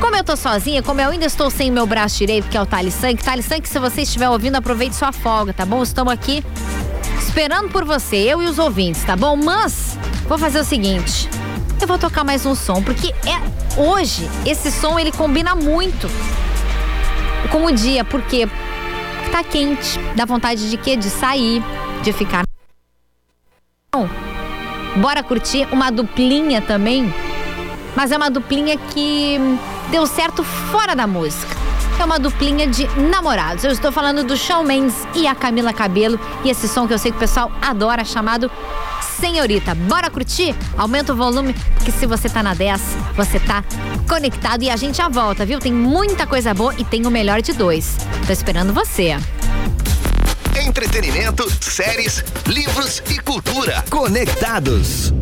Como 0.00 0.14
eu 0.14 0.22
tô 0.22 0.36
sozinha, 0.36 0.84
como 0.84 1.00
eu 1.00 1.10
ainda 1.10 1.26
estou 1.26 1.50
sem 1.50 1.68
meu 1.68 1.84
braço 1.84 2.18
direito, 2.18 2.48
que 2.48 2.56
é 2.56 2.62
o 2.62 2.64
Talissan, 2.64 3.16
que 3.16 3.68
se 3.68 3.78
você 3.80 4.02
estiver 4.02 4.30
ouvindo, 4.30 4.54
aproveite 4.54 4.94
sua 4.94 5.10
folga, 5.10 5.52
tá 5.52 5.66
bom? 5.66 5.82
Estamos 5.82 6.12
aqui 6.12 6.44
esperando 7.18 7.70
por 7.70 7.84
você, 7.84 8.16
eu 8.16 8.40
e 8.40 8.46
os 8.46 8.56
ouvintes, 8.56 9.02
tá 9.02 9.16
bom? 9.16 9.34
Mas 9.36 9.98
vou 10.28 10.38
fazer 10.38 10.60
o 10.60 10.64
seguinte, 10.64 11.28
eu 11.80 11.88
vou 11.88 11.98
tocar 11.98 12.22
mais 12.22 12.46
um 12.46 12.54
som, 12.54 12.80
porque 12.80 13.08
é 13.08 13.80
hoje 13.80 14.30
esse 14.46 14.70
som 14.70 14.96
ele 14.96 15.10
combina 15.10 15.56
muito 15.56 16.08
com 17.50 17.64
o 17.64 17.72
dia, 17.72 18.04
porque 18.04 18.48
tá 19.32 19.42
quente, 19.42 19.98
dá 20.14 20.24
vontade 20.24 20.70
de 20.70 20.76
quê? 20.76 20.94
De 20.94 21.10
sair, 21.10 21.60
de 22.04 22.12
ficar. 22.12 22.44
Bora 24.96 25.22
curtir 25.22 25.66
uma 25.72 25.90
duplinha 25.90 26.62
também, 26.62 27.12
mas 27.98 28.12
é 28.12 28.16
uma 28.16 28.30
duplinha 28.30 28.76
que 28.76 29.36
deu 29.90 30.06
certo 30.06 30.44
fora 30.44 30.94
da 30.94 31.04
música. 31.04 31.56
É 31.98 32.04
uma 32.04 32.16
duplinha 32.16 32.64
de 32.64 32.86
namorados. 32.96 33.64
Eu 33.64 33.72
estou 33.72 33.90
falando 33.90 34.22
do 34.22 34.36
Shawn 34.36 34.62
Mendes 34.62 34.94
e 35.16 35.26
a 35.26 35.34
Camila 35.34 35.72
Cabelo 35.72 36.16
e 36.44 36.48
esse 36.48 36.68
som 36.68 36.86
que 36.86 36.94
eu 36.94 36.98
sei 36.98 37.10
que 37.10 37.16
o 37.16 37.20
pessoal 37.20 37.50
adora, 37.60 38.04
chamado 38.04 38.48
Senhorita. 39.20 39.74
Bora 39.74 40.08
curtir? 40.10 40.54
Aumenta 40.76 41.12
o 41.12 41.16
volume, 41.16 41.52
porque 41.74 41.90
se 41.90 42.06
você 42.06 42.28
tá 42.28 42.40
na 42.40 42.54
10, 42.54 42.80
você 43.16 43.40
tá 43.40 43.64
conectado 44.08 44.62
e 44.62 44.70
a 44.70 44.76
gente 44.76 44.98
já 44.98 45.08
volta, 45.08 45.44
viu? 45.44 45.58
Tem 45.58 45.72
muita 45.72 46.24
coisa 46.24 46.54
boa 46.54 46.72
e 46.78 46.84
tem 46.84 47.04
o 47.04 47.10
melhor 47.10 47.42
de 47.42 47.52
dois. 47.52 47.96
Tô 48.24 48.32
esperando 48.32 48.72
você. 48.72 49.16
Entretenimento, 50.54 51.50
séries, 51.60 52.24
livros 52.46 53.02
e 53.10 53.18
cultura. 53.18 53.84
Conectados. 53.90 55.12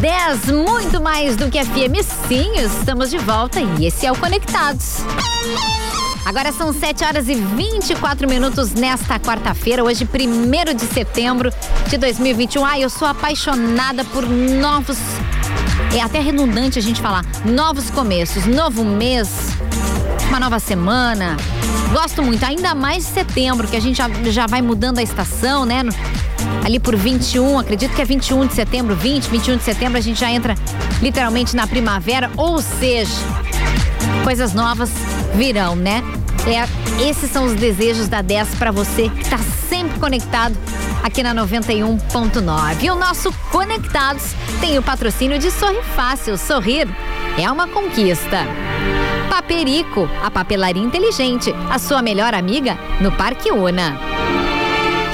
10, 0.00 0.46
muito 0.46 0.98
mais 0.98 1.36
do 1.36 1.50
que 1.50 1.62
FM. 1.62 2.02
Sim, 2.26 2.52
estamos 2.56 3.10
de 3.10 3.18
volta 3.18 3.60
e 3.60 3.84
esse 3.84 4.06
é 4.06 4.10
o 4.10 4.16
Conectados. 4.16 5.00
Agora 6.24 6.52
são 6.52 6.72
7 6.72 7.04
horas 7.04 7.28
e 7.28 7.34
24 7.34 8.26
minutos 8.26 8.72
nesta 8.72 9.18
quarta-feira, 9.20 9.84
hoje, 9.84 10.08
1 10.08 10.74
de 10.74 10.86
setembro 10.86 11.52
de 11.86 11.98
2021. 11.98 12.64
Ai, 12.64 12.82
eu 12.82 12.88
sou 12.88 13.06
apaixonada 13.06 14.02
por 14.04 14.26
novos. 14.26 14.96
É 15.94 16.00
até 16.00 16.18
redundante 16.18 16.78
a 16.78 16.82
gente 16.82 17.00
falar. 17.00 17.22
Novos 17.44 17.90
começos, 17.90 18.46
novo 18.46 18.82
mês, 18.82 19.28
uma 20.30 20.40
nova 20.40 20.58
semana. 20.58 21.36
Gosto 21.92 22.22
muito, 22.22 22.42
ainda 22.42 22.74
mais 22.74 23.04
de 23.04 23.12
setembro, 23.12 23.68
que 23.68 23.76
a 23.76 23.80
gente 23.80 23.98
já, 23.98 24.08
já 24.30 24.46
vai 24.46 24.62
mudando 24.62 24.98
a 24.98 25.02
estação, 25.02 25.66
né? 25.66 25.82
Ali 26.70 26.78
por 26.78 26.94
21, 26.94 27.58
acredito 27.58 27.92
que 27.92 28.00
é 28.00 28.04
21 28.04 28.46
de 28.46 28.54
setembro, 28.54 28.94
20, 28.94 29.28
21 29.28 29.56
de 29.56 29.64
setembro, 29.64 29.98
a 29.98 30.00
gente 30.00 30.20
já 30.20 30.30
entra 30.30 30.54
literalmente 31.02 31.56
na 31.56 31.66
primavera, 31.66 32.30
ou 32.36 32.62
seja, 32.62 33.10
coisas 34.22 34.54
novas 34.54 34.88
virão, 35.34 35.74
né? 35.74 36.00
É, 36.46 37.08
esses 37.08 37.28
são 37.30 37.44
os 37.44 37.54
desejos 37.54 38.06
da 38.06 38.22
10 38.22 38.54
para 38.54 38.70
você 38.70 39.08
que 39.08 39.20
está 39.20 39.38
sempre 39.68 39.98
conectado 39.98 40.56
aqui 41.02 41.24
na 41.24 41.34
91.9. 41.34 42.82
E 42.82 42.90
o 42.90 42.94
nosso 42.94 43.32
Conectados 43.50 44.32
tem 44.60 44.78
o 44.78 44.82
patrocínio 44.82 45.40
de 45.40 45.50
Sorri 45.50 45.82
Fácil. 45.96 46.38
Sorrir 46.38 46.88
é 47.36 47.50
uma 47.50 47.66
conquista. 47.66 48.46
Paperico, 49.28 50.08
a 50.22 50.30
papelaria 50.30 50.82
inteligente, 50.82 51.52
a 51.68 51.78
sua 51.80 52.00
melhor 52.00 52.32
amiga 52.32 52.78
no 53.00 53.10
Parque 53.10 53.50
Una. 53.50 54.39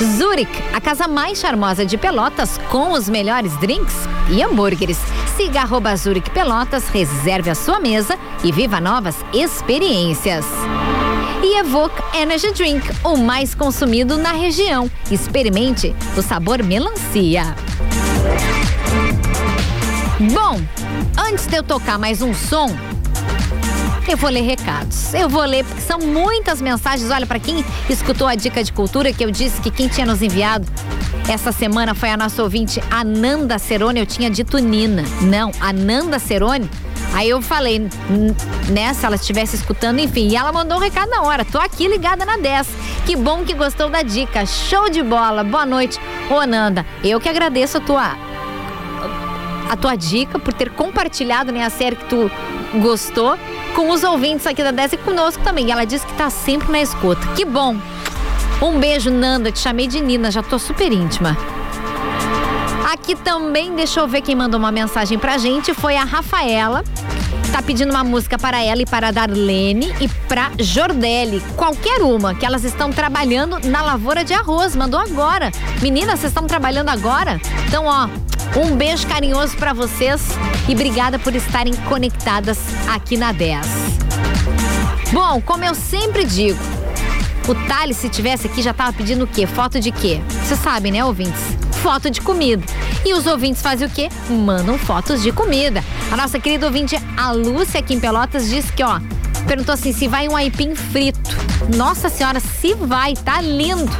Zurich, 0.02 0.50
a 0.74 0.80
casa 0.80 1.08
mais 1.08 1.38
charmosa 1.38 1.84
de 1.86 1.96
Pelotas 1.96 2.58
com 2.70 2.92
os 2.92 3.08
melhores 3.08 3.56
drinks 3.56 3.94
e 4.30 4.42
hambúrgueres. 4.42 4.98
Siga 5.36 5.60
arroba 5.62 5.96
Zurich 5.96 6.30
Pelotas, 6.30 6.88
reserve 6.88 7.48
a 7.48 7.54
sua 7.54 7.80
mesa 7.80 8.18
e 8.44 8.52
viva 8.52 8.78
novas 8.78 9.16
experiências. 9.32 10.44
E 11.42 11.58
Evoque 11.58 12.02
Energy 12.14 12.52
Drink, 12.52 12.86
o 13.04 13.16
mais 13.16 13.54
consumido 13.54 14.18
na 14.18 14.32
região. 14.32 14.90
Experimente 15.10 15.94
o 16.16 16.20
sabor 16.20 16.62
melancia. 16.62 17.54
Bom, 20.32 20.60
antes 21.18 21.46
de 21.46 21.56
eu 21.56 21.62
tocar 21.62 21.98
mais 21.98 22.20
um 22.20 22.34
som, 22.34 22.74
eu 24.12 24.16
vou 24.16 24.30
ler 24.30 24.42
recados. 24.42 25.12
Eu 25.14 25.28
vou 25.28 25.44
ler 25.44 25.64
porque 25.64 25.80
são 25.80 25.98
muitas 25.98 26.60
mensagens. 26.60 27.10
Olha, 27.10 27.26
para 27.26 27.38
quem 27.38 27.64
escutou 27.88 28.26
a 28.26 28.34
dica 28.34 28.62
de 28.62 28.72
cultura 28.72 29.12
que 29.12 29.24
eu 29.24 29.30
disse 29.30 29.60
que 29.60 29.70
quem 29.70 29.88
tinha 29.88 30.06
nos 30.06 30.22
enviado 30.22 30.66
essa 31.28 31.50
semana 31.50 31.94
foi 31.94 32.10
a 32.10 32.16
nossa 32.16 32.42
ouvinte 32.42 32.80
Ananda 32.90 33.58
Cerone. 33.58 34.00
Eu 34.00 34.06
tinha 34.06 34.30
dito 34.30 34.58
Nina. 34.58 35.02
Não, 35.22 35.50
Ananda 35.60 36.18
Cerone. 36.18 36.70
Aí 37.12 37.28
eu 37.28 37.40
falei, 37.40 37.88
né, 38.68 38.92
se 38.94 39.04
ela 39.04 39.16
estivesse 39.16 39.56
escutando, 39.56 39.98
enfim. 39.98 40.28
E 40.28 40.36
ela 40.36 40.52
mandou 40.52 40.76
um 40.76 40.80
recado 40.80 41.08
na 41.10 41.22
hora. 41.22 41.44
Tô 41.44 41.58
aqui 41.58 41.88
ligada 41.88 42.24
na 42.24 42.36
10. 42.36 42.68
Que 43.06 43.16
bom 43.16 43.44
que 43.44 43.54
gostou 43.54 43.88
da 43.88 44.02
dica. 44.02 44.44
Show 44.46 44.88
de 44.88 45.02
bola. 45.02 45.42
Boa 45.42 45.66
noite. 45.66 45.98
Ô, 46.30 46.38
Ananda, 46.38 46.86
eu 47.02 47.20
que 47.20 47.28
agradeço 47.28 47.78
a 47.78 47.80
tua 47.80 48.16
a 49.68 49.76
tua 49.76 49.96
dica 49.96 50.38
por 50.38 50.52
ter 50.52 50.70
compartilhado 50.70 51.50
né, 51.50 51.64
a 51.64 51.70
série 51.70 51.96
que 51.96 52.04
tu 52.04 52.30
gostou 52.80 53.36
com 53.76 53.90
os 53.90 54.02
ouvintes 54.02 54.46
aqui 54.46 54.64
da 54.64 54.70
10 54.70 54.94
e 54.94 54.96
conosco 54.96 55.42
também. 55.44 55.70
Ela 55.70 55.84
disse 55.84 56.06
que 56.06 56.14
tá 56.14 56.30
sempre 56.30 56.72
na 56.72 56.80
escuta. 56.80 57.20
Que 57.36 57.44
bom! 57.44 57.76
Um 58.62 58.80
beijo, 58.80 59.10
Nanda. 59.10 59.52
Te 59.52 59.58
chamei 59.58 59.86
de 59.86 60.00
Nina, 60.00 60.30
já 60.30 60.42
tô 60.42 60.58
super 60.58 60.90
íntima. 60.90 61.36
Aqui 62.90 63.14
também, 63.14 63.74
deixa 63.74 64.00
eu 64.00 64.08
ver 64.08 64.22
quem 64.22 64.34
mandou 64.34 64.58
uma 64.58 64.72
mensagem 64.72 65.18
pra 65.18 65.36
gente, 65.36 65.74
foi 65.74 65.96
a 65.96 66.04
Rafaela. 66.04 66.82
Tá 67.52 67.60
pedindo 67.60 67.90
uma 67.90 68.02
música 68.02 68.38
para 68.38 68.62
ela 68.62 68.80
e 68.80 68.86
para 68.86 69.08
a 69.08 69.10
Darlene 69.10 69.92
e 70.00 70.08
para 70.26 70.52
Jordelli. 70.58 71.40
Qualquer 71.54 72.00
uma, 72.00 72.34
que 72.34 72.46
elas 72.46 72.64
estão 72.64 72.90
trabalhando 72.90 73.58
na 73.68 73.82
lavoura 73.82 74.24
de 74.24 74.32
arroz. 74.32 74.74
Mandou 74.74 74.98
agora. 74.98 75.52
Meninas, 75.82 76.20
vocês 76.20 76.30
estão 76.30 76.46
trabalhando 76.46 76.88
agora? 76.88 77.38
Então, 77.66 77.84
ó, 77.86 78.08
um 78.54 78.76
beijo 78.76 79.06
carinhoso 79.06 79.56
para 79.56 79.72
vocês 79.72 80.22
e 80.68 80.72
obrigada 80.72 81.18
por 81.18 81.34
estarem 81.34 81.74
conectadas 81.88 82.58
aqui 82.88 83.16
na 83.16 83.32
10. 83.32 83.66
Bom, 85.12 85.40
como 85.40 85.64
eu 85.64 85.74
sempre 85.74 86.24
digo, 86.24 86.58
o 87.48 87.54
Thales, 87.54 87.96
se 87.96 88.08
tivesse 88.08 88.46
aqui, 88.46 88.60
já 88.60 88.74
tava 88.74 88.92
pedindo 88.92 89.24
o 89.24 89.26
quê? 89.26 89.46
Foto 89.46 89.78
de 89.78 89.92
quê? 89.92 90.20
Você 90.44 90.56
sabe, 90.56 90.90
né, 90.90 91.04
ouvintes? 91.04 91.40
Foto 91.82 92.10
de 92.10 92.20
comida. 92.20 92.64
E 93.04 93.14
os 93.14 93.26
ouvintes 93.26 93.62
fazem 93.62 93.86
o 93.86 93.90
quê? 93.90 94.08
Mandam 94.28 94.76
fotos 94.76 95.22
de 95.22 95.30
comida. 95.30 95.84
A 96.10 96.16
nossa 96.16 96.40
querida 96.40 96.66
ouvinte, 96.66 96.96
a 97.16 97.30
Lúcia, 97.30 97.78
aqui 97.78 97.94
em 97.94 98.00
Pelotas, 98.00 98.48
disse 98.48 98.72
que, 98.72 98.82
ó, 98.82 98.98
perguntou 99.46 99.72
assim: 99.72 99.92
se 99.92 100.08
vai 100.08 100.28
um 100.28 100.34
aipim 100.34 100.74
frito. 100.74 101.20
Nossa 101.76 102.08
senhora, 102.08 102.40
se 102.40 102.74
vai, 102.74 103.14
tá 103.14 103.40
lindo. 103.40 103.90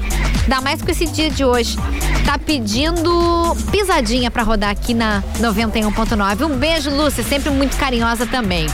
Ainda 0.46 0.60
mais 0.60 0.80
com 0.80 0.88
esse 0.88 1.06
dia 1.06 1.28
de 1.28 1.44
hoje. 1.44 1.76
Tá 2.24 2.38
pedindo 2.38 3.56
pisadinha 3.72 4.30
para 4.30 4.44
rodar 4.44 4.70
aqui 4.70 4.94
na 4.94 5.20
91.9. 5.40 6.46
Um 6.46 6.56
beijo, 6.56 6.88
Lúcia, 6.88 7.24
sempre 7.24 7.50
muito 7.50 7.76
carinhosa 7.76 8.26
também. 8.26 8.66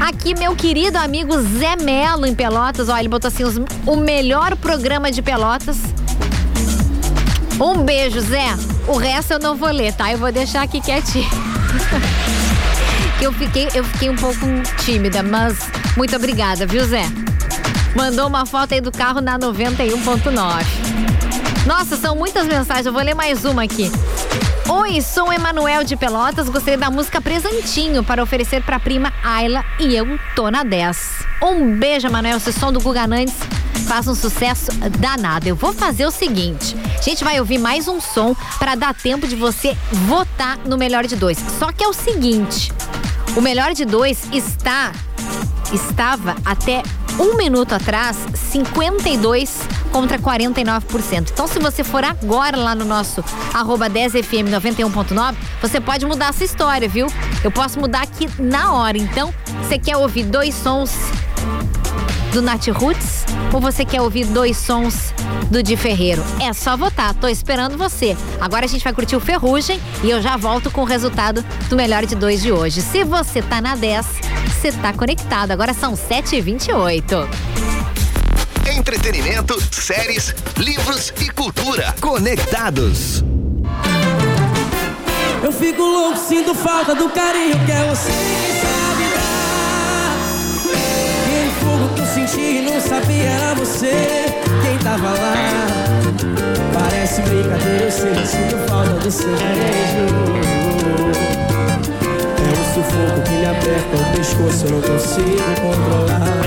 Aqui, 0.00 0.34
meu 0.34 0.56
querido 0.56 0.96
amigo 0.96 1.38
Zé 1.58 1.76
Melo 1.76 2.24
em 2.24 2.34
Pelotas. 2.34 2.88
Ó, 2.88 2.96
ele 2.96 3.08
botou 3.08 3.28
assim: 3.28 3.44
os, 3.44 3.60
o 3.86 3.96
melhor 3.96 4.56
programa 4.56 5.10
de 5.10 5.20
Pelotas. 5.20 5.76
Um 7.60 7.82
beijo, 7.84 8.20
Zé. 8.20 8.54
O 8.88 8.96
resto 8.96 9.34
eu 9.34 9.38
não 9.38 9.54
vou 9.54 9.70
ler, 9.70 9.92
tá? 9.92 10.10
Eu 10.10 10.16
vou 10.16 10.32
deixar 10.32 10.62
aqui 10.62 10.80
quietinho. 10.80 11.28
eu 13.20 13.30
fiquei, 13.30 13.68
eu 13.74 13.84
fiquei 13.84 14.08
um 14.08 14.16
pouco 14.16 14.40
tímida, 14.84 15.22
mas 15.22 15.58
muito 15.98 16.16
obrigada, 16.16 16.66
viu, 16.66 16.84
Zé? 16.86 17.04
Mandou 17.94 18.26
uma 18.26 18.44
foto 18.44 18.74
aí 18.74 18.80
do 18.80 18.90
carro 18.90 19.20
na 19.20 19.38
91.9. 19.38 20.64
Nossa, 21.64 21.96
são 21.96 22.16
muitas 22.16 22.46
mensagens. 22.46 22.86
Eu 22.86 22.92
vou 22.92 23.02
ler 23.02 23.14
mais 23.14 23.44
uma 23.44 23.62
aqui. 23.62 23.90
Oi, 24.68 25.00
sou 25.00 25.32
Emanuel 25.32 25.84
de 25.84 25.96
Pelotas. 25.96 26.48
Gostaria 26.48 26.76
da 26.76 26.90
música 26.90 27.20
Presentinho 27.20 28.02
para 28.02 28.22
oferecer 28.22 28.62
para 28.64 28.76
a 28.76 28.80
prima 28.80 29.12
Ayla 29.22 29.64
e 29.78 29.94
eu 29.94 30.18
tô 30.34 30.50
na 30.50 30.64
10. 30.64 31.24
Um 31.40 31.78
beijo, 31.78 32.08
Emanuel. 32.08 32.38
Esse 32.38 32.52
som 32.52 32.72
do 32.72 32.80
Guga 32.80 33.06
Nantes 33.06 33.36
faz 33.86 34.08
um 34.08 34.14
sucesso 34.14 34.72
danado. 34.98 35.48
Eu 35.48 35.54
vou 35.54 35.72
fazer 35.72 36.04
o 36.04 36.10
seguinte: 36.10 36.76
a 36.98 37.02
gente 37.02 37.22
vai 37.22 37.38
ouvir 37.38 37.58
mais 37.58 37.86
um 37.86 38.00
som 38.00 38.34
para 38.58 38.74
dar 38.74 38.92
tempo 38.92 39.28
de 39.28 39.36
você 39.36 39.76
votar 39.92 40.58
no 40.64 40.76
melhor 40.76 41.06
de 41.06 41.14
dois. 41.14 41.38
Só 41.60 41.70
que 41.70 41.84
é 41.84 41.88
o 41.88 41.92
seguinte: 41.92 42.72
o 43.36 43.40
melhor 43.40 43.72
de 43.72 43.84
dois 43.84 44.24
está 44.32 44.90
estava 45.72 46.36
até 46.44 46.82
um 47.18 47.36
minuto 47.36 47.72
atrás 47.72 48.16
52 48.34 49.60
contra 49.92 50.18
49%. 50.18 51.30
Então, 51.32 51.46
se 51.46 51.58
você 51.58 51.84
for 51.84 52.04
agora 52.04 52.56
lá 52.56 52.74
no 52.74 52.84
nosso 52.84 53.24
arroba 53.52 53.88
10fm 53.88 54.50
91.9, 54.50 55.36
você 55.60 55.80
pode 55.80 56.04
mudar 56.06 56.28
essa 56.30 56.44
história, 56.44 56.88
viu? 56.88 57.06
Eu 57.42 57.50
posso 57.50 57.78
mudar 57.78 58.02
aqui 58.02 58.28
na 58.38 58.72
hora. 58.72 58.98
Então, 58.98 59.32
você 59.62 59.78
quer 59.78 59.96
ouvir 59.96 60.24
dois 60.24 60.54
sons 60.54 60.92
do 62.32 62.42
Nat 62.42 62.66
Roots 62.68 63.24
ou 63.54 63.60
você 63.60 63.84
quer 63.84 64.02
ouvir 64.02 64.24
dois 64.26 64.56
sons 64.56 65.14
do 65.48 65.62
Di 65.62 65.76
Ferreiro? 65.76 66.22
É 66.42 66.52
só 66.52 66.76
votar, 66.76 67.14
tô 67.14 67.28
esperando 67.28 67.78
você. 67.78 68.16
Agora 68.40 68.64
a 68.64 68.68
gente 68.68 68.82
vai 68.82 68.92
curtir 68.92 69.14
o 69.14 69.20
Ferrugem 69.20 69.80
e 70.02 70.10
eu 70.10 70.20
já 70.20 70.36
volto 70.36 70.72
com 70.72 70.80
o 70.80 70.84
resultado 70.84 71.44
do 71.68 71.76
melhor 71.76 72.04
de 72.04 72.16
dois 72.16 72.42
de 72.42 72.50
hoje. 72.50 72.82
Se 72.82 73.04
você 73.04 73.40
tá 73.40 73.60
na 73.60 73.76
10, 73.76 74.06
você 74.48 74.72
tá 74.72 74.92
conectado. 74.92 75.52
Agora 75.52 75.72
são 75.72 75.94
7h28. 75.94 77.28
Entretenimento, 78.76 79.56
séries, 79.72 80.34
livros 80.56 81.12
e 81.20 81.30
cultura. 81.30 81.94
Conectados. 82.00 83.22
Eu 85.44 85.52
fico 85.52 85.82
louco, 85.82 86.18
sinto 86.18 86.54
falta 86.54 86.94
do 86.94 87.08
carinho 87.10 87.64
que 87.64 87.70
é 87.70 87.88
você 87.88 88.53
senti 92.26 92.58
e 92.58 92.62
não 92.62 92.80
sabia 92.80 93.24
era 93.24 93.54
você 93.54 93.92
quem 94.62 94.78
tava 94.78 95.10
lá. 95.10 95.34
Parece 96.72 97.20
brincadeira, 97.22 97.84
eu 97.84 97.90
sei, 97.90 98.14
sinto 98.26 98.56
falta 98.68 98.94
do 98.94 99.10
seu 99.10 99.28
beijo. 99.28 100.06
É 102.38 102.50
um 102.50 102.64
sufoco 102.74 103.20
que 103.24 103.30
me 103.30 103.46
aperta 103.46 103.96
o 103.96 104.16
pescoço, 104.16 104.66
eu 104.66 104.70
não 104.72 104.80
consigo 104.82 105.50
controlar. 105.60 106.44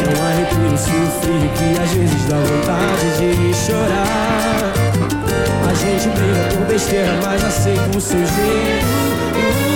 É 0.00 0.18
um 0.18 0.26
arrepio, 0.26 0.76
frio 1.20 1.50
que 1.56 1.82
às 1.82 1.90
vezes 1.90 2.24
dá 2.26 2.36
vontade 2.36 3.06
de 3.18 3.54
chorar. 3.54 4.72
A 5.68 5.74
gente 5.74 6.08
briga 6.08 6.56
por 6.56 6.66
besteira, 6.66 7.18
mas 7.22 7.44
aceita 7.44 7.96
o 7.96 8.00
seu 8.00 8.18
jeito. 8.18 9.69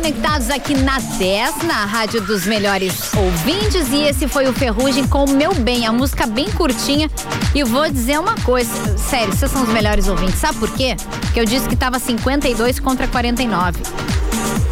Conectados 0.00 0.48
aqui 0.48 0.74
na 0.74 0.98
10, 0.98 1.64
na 1.64 1.84
Rádio 1.84 2.22
dos 2.22 2.46
Melhores 2.46 3.12
Ouvintes. 3.12 3.86
E 3.92 4.04
esse 4.04 4.26
foi 4.26 4.48
o 4.48 4.52
Ferrugem 4.54 5.06
com 5.06 5.24
o 5.26 5.30
Meu 5.30 5.52
Bem, 5.52 5.86
a 5.86 5.92
música 5.92 6.26
bem 6.26 6.50
curtinha. 6.50 7.10
E 7.54 7.62
vou 7.62 7.86
dizer 7.90 8.18
uma 8.18 8.34
coisa, 8.36 8.96
sério, 8.96 9.30
vocês 9.30 9.50
são 9.50 9.62
os 9.62 9.68
melhores 9.68 10.08
ouvintes. 10.08 10.36
Sabe 10.36 10.58
por 10.58 10.70
quê? 10.70 10.96
Porque 11.20 11.38
eu 11.38 11.44
disse 11.44 11.68
que 11.68 11.76
tava 11.76 11.98
52 11.98 12.80
contra 12.80 13.06
49. 13.06 13.78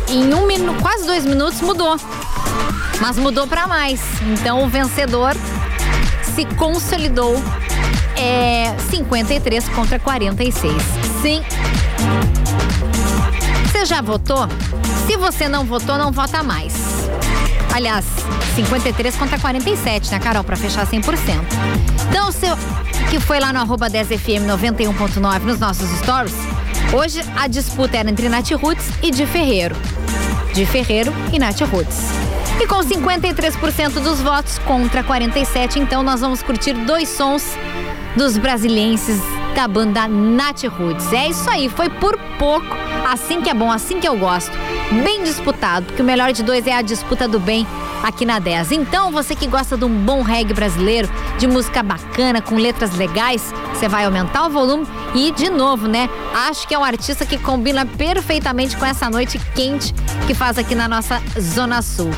Em 0.08 0.32
um 0.32 0.46
minuto, 0.46 0.80
quase 0.80 1.04
dois 1.04 1.26
minutos 1.26 1.60
mudou. 1.60 1.98
Mas 2.98 3.18
mudou 3.18 3.46
para 3.46 3.66
mais. 3.66 4.00
Então 4.32 4.64
o 4.64 4.68
vencedor 4.68 5.36
se 6.34 6.46
consolidou. 6.56 7.36
É 8.16 8.74
53 8.90 9.68
contra 9.68 9.98
46. 9.98 10.74
Sim, 11.20 11.44
você 13.78 13.86
já 13.86 14.00
votou? 14.00 14.48
Se 15.06 15.16
você 15.16 15.48
não 15.48 15.64
votou, 15.64 15.96
não 15.96 16.10
vota 16.10 16.42
mais. 16.42 16.74
Aliás, 17.72 18.04
53 18.56 19.14
contra 19.14 19.38
47, 19.38 20.10
né, 20.10 20.18
Carol? 20.18 20.42
Pra 20.42 20.56
fechar 20.56 20.84
100%. 20.84 21.44
Então, 22.08 22.32
seu 22.32 22.56
que 23.08 23.20
foi 23.20 23.38
lá 23.38 23.52
no 23.52 23.60
arroba 23.60 23.88
10FM 23.88 24.46
91.9 24.46 25.42
nos 25.42 25.60
nossos 25.60 25.88
stories, 26.00 26.34
hoje 26.92 27.20
a 27.36 27.46
disputa 27.46 27.98
era 27.98 28.10
entre 28.10 28.28
Nath 28.28 28.50
Roots 28.50 28.90
e 29.00 29.12
Di 29.12 29.24
Ferreiro. 29.26 29.76
Di 30.54 30.66
Ferreiro 30.66 31.12
e 31.32 31.38
Nath 31.38 31.60
Roots. 31.60 31.98
E 32.60 32.66
com 32.66 32.80
53% 32.80 34.00
dos 34.00 34.20
votos 34.20 34.58
contra 34.58 35.04
47, 35.04 35.78
então 35.78 36.02
nós 36.02 36.20
vamos 36.20 36.42
curtir 36.42 36.72
dois 36.72 37.08
sons 37.08 37.44
dos 38.16 38.36
brasilienses 38.36 39.20
da 39.58 39.66
banda 39.66 40.06
Nath 40.06 40.62
Roots. 40.66 41.12
É 41.12 41.30
isso 41.30 41.50
aí, 41.50 41.68
foi 41.68 41.90
por 41.90 42.16
pouco. 42.38 42.76
Assim 43.04 43.42
que 43.42 43.50
é 43.50 43.54
bom, 43.54 43.72
assim 43.72 43.98
que 43.98 44.06
eu 44.06 44.16
gosto. 44.16 44.52
Bem 45.02 45.24
disputado, 45.24 45.86
porque 45.86 46.00
o 46.00 46.04
melhor 46.04 46.32
de 46.32 46.44
dois 46.44 46.64
é 46.64 46.72
a 46.72 46.80
disputa 46.80 47.26
do 47.26 47.40
bem 47.40 47.66
aqui 48.00 48.24
na 48.24 48.38
10. 48.38 48.70
Então, 48.70 49.10
você 49.10 49.34
que 49.34 49.48
gosta 49.48 49.76
de 49.76 49.84
um 49.84 49.92
bom 50.04 50.22
reggae 50.22 50.54
brasileiro, 50.54 51.10
de 51.38 51.48
música 51.48 51.82
bacana, 51.82 52.40
com 52.40 52.54
letras 52.54 52.94
legais, 52.94 53.52
você 53.74 53.88
vai 53.88 54.04
aumentar 54.04 54.46
o 54.46 54.50
volume 54.50 54.86
e, 55.12 55.32
de 55.32 55.50
novo, 55.50 55.88
né? 55.88 56.08
Acho 56.32 56.68
que 56.68 56.72
é 56.72 56.78
um 56.78 56.84
artista 56.84 57.26
que 57.26 57.36
combina 57.36 57.84
perfeitamente 57.84 58.76
com 58.76 58.86
essa 58.86 59.10
noite 59.10 59.40
quente 59.56 59.92
que 60.28 60.34
faz 60.34 60.56
aqui 60.56 60.76
na 60.76 60.86
nossa 60.86 61.20
Zona 61.36 61.82
Sul. 61.82 62.12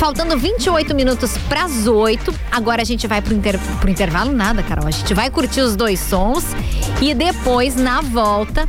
Faltando 0.00 0.34
28 0.38 0.94
minutos 0.94 1.36
para 1.46 1.64
as 1.64 1.86
8. 1.86 2.34
Agora 2.50 2.80
a 2.80 2.84
gente 2.86 3.06
vai 3.06 3.20
pro, 3.20 3.34
inter... 3.34 3.60
pro 3.78 3.90
intervalo, 3.90 4.32
nada, 4.32 4.62
Carol. 4.62 4.86
A 4.86 4.90
gente 4.90 5.12
vai 5.12 5.28
curtir 5.28 5.60
os 5.60 5.76
dois 5.76 6.00
sons 6.00 6.42
e 7.02 7.12
depois, 7.12 7.76
na 7.76 8.00
volta, 8.00 8.66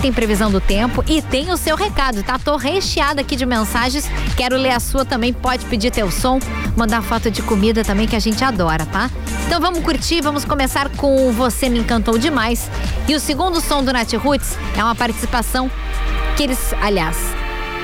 tem 0.00 0.12
previsão 0.12 0.52
do 0.52 0.60
tempo 0.60 1.02
e 1.08 1.20
tem 1.20 1.50
o 1.50 1.56
seu 1.56 1.74
recado, 1.74 2.22
tá? 2.22 2.38
Tô 2.38 2.56
recheada 2.56 3.20
aqui 3.20 3.34
de 3.34 3.44
mensagens. 3.44 4.08
Quero 4.36 4.56
ler 4.56 4.70
a 4.70 4.78
sua 4.78 5.04
também. 5.04 5.32
Pode 5.32 5.64
pedir 5.64 5.90
teu 5.90 6.08
som, 6.08 6.38
mandar 6.76 7.02
foto 7.02 7.32
de 7.32 7.42
comida 7.42 7.82
também 7.82 8.06
que 8.06 8.14
a 8.14 8.20
gente 8.20 8.44
adora, 8.44 8.86
tá? 8.86 9.10
Então 9.48 9.60
vamos 9.60 9.80
curtir, 9.80 10.20
vamos 10.20 10.44
começar 10.44 10.88
com 10.90 11.32
Você 11.32 11.68
Me 11.68 11.80
Encantou 11.80 12.16
Demais. 12.16 12.70
E 13.08 13.14
o 13.16 13.18
segundo 13.18 13.60
som 13.60 13.82
do 13.82 13.92
Nath 13.92 14.12
Roots 14.12 14.56
é 14.78 14.84
uma 14.84 14.94
participação 14.94 15.68
que 16.36 16.44
eles, 16.44 16.72
aliás, 16.80 17.16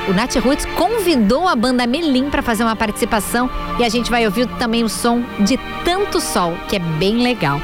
o 0.09 0.13
Nath 0.13 0.37
Roots 0.37 0.65
convidou 0.77 1.47
a 1.47 1.55
banda 1.55 1.87
Melim 1.87 2.31
para 2.31 2.43
fazer 2.43 2.65
uma 2.65 2.77
participação 2.77 3.51
e 3.79 3.85
a 3.85 3.89
gente 3.89 4.11
vai 4.11 4.25
ouvir 4.25 4.47
também 4.59 4.85
o 4.85 4.89
som 4.89 5.23
de 5.41 5.59
Tanto 5.85 6.21
Sol, 6.21 6.57
que 6.69 6.77
é 6.77 6.79
bem 6.79 7.23
legal. 7.23 7.61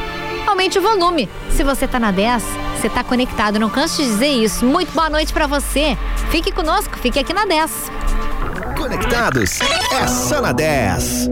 Aumente 0.47 0.79
o 0.79 0.83
volume. 0.83 1.29
Se 1.51 1.65
você 1.65 1.89
tá 1.89 1.99
na 1.99 2.11
10, 2.11 2.43
você 2.77 2.89
tá 2.89 3.03
conectado. 3.03 3.59
Não 3.59 3.69
canso 3.69 4.03
de 4.03 4.09
dizer 4.09 4.29
isso. 4.29 4.65
Muito 4.65 4.93
boa 4.93 5.11
noite 5.11 5.33
para 5.33 5.47
você. 5.47 5.97
Fique 6.31 6.53
conosco, 6.53 6.97
fique 6.99 7.19
aqui 7.19 7.33
na 7.33 7.45
10. 7.45 7.91
Conectados 8.77 9.61
é 9.93 10.07
só 10.07 10.41
na 10.41 10.53
10. 10.53 11.29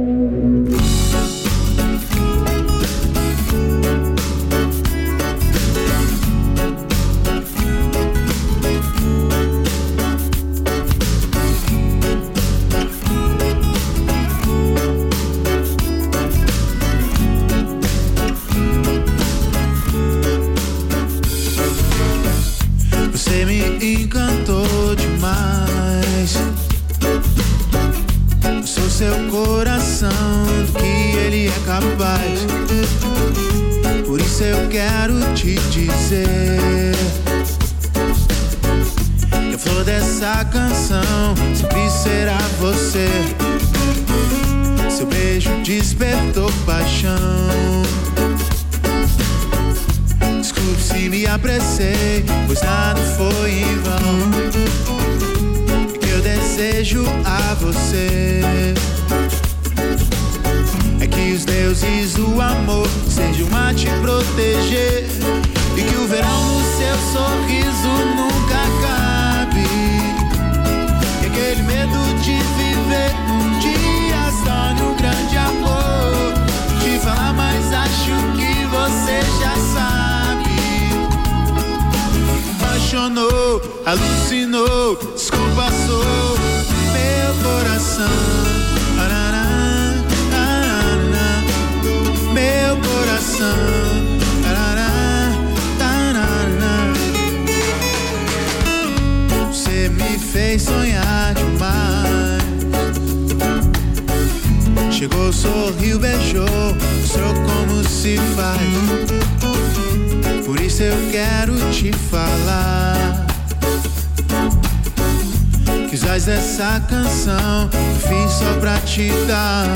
Ais 116.15 116.27
dessa 116.27 116.79
canção 116.89 117.69
fiz 118.07 118.31
só 118.35 118.55
pra 118.61 118.79
te 118.83 119.11
dar. 119.27 119.67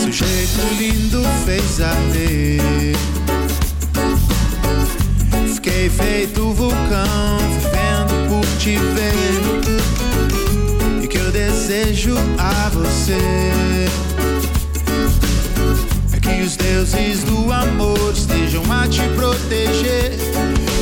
Seu 0.00 0.10
jeito 0.10 0.60
lindo 0.78 1.22
fez 1.44 1.78
arder. 1.82 2.96
Fiquei 5.54 5.90
feito 5.90 6.54
vulcão, 6.54 7.36
vivendo 7.60 8.30
por 8.30 8.46
te 8.58 8.78
ver. 8.78 9.12
E 11.02 11.06
que 11.06 11.18
eu 11.18 11.30
desejo 11.32 12.14
a 12.38 12.70
você. 12.70 13.18
É 16.14 16.18
que 16.18 16.40
os 16.40 16.56
deuses 16.56 17.24
do 17.24 17.52
amor 17.52 18.14
estejam 18.14 18.62
a 18.72 18.88
te 18.88 19.02
proteger. 19.14 20.14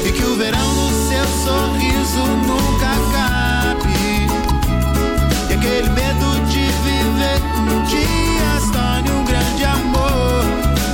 E 0.07 0.12
que 0.12 0.23
o 0.23 0.37
verão 0.37 0.75
no 0.75 0.90
seu 1.09 1.27
sorriso 1.45 2.25
nunca 2.47 2.87
acabe. 2.87 3.46
Viver 7.87 8.07
dia 8.07 8.61
se 8.61 8.72
torne 8.72 9.11
um 9.11 9.25
grande 9.25 9.64
amor. 9.64 10.44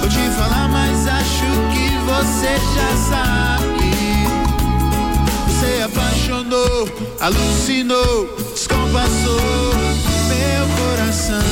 Vou 0.00 0.08
te 0.08 0.28
falar, 0.36 0.68
mas 0.68 1.06
acho 1.06 1.46
que 1.72 1.96
você 2.04 2.58
já 2.74 2.96
sabe. 3.08 3.92
Você 5.46 5.82
apaixonou, 5.82 6.88
alucinou, 7.20 8.36
descompassou 8.54 9.72
meu 10.28 10.66
coração. 10.76 11.42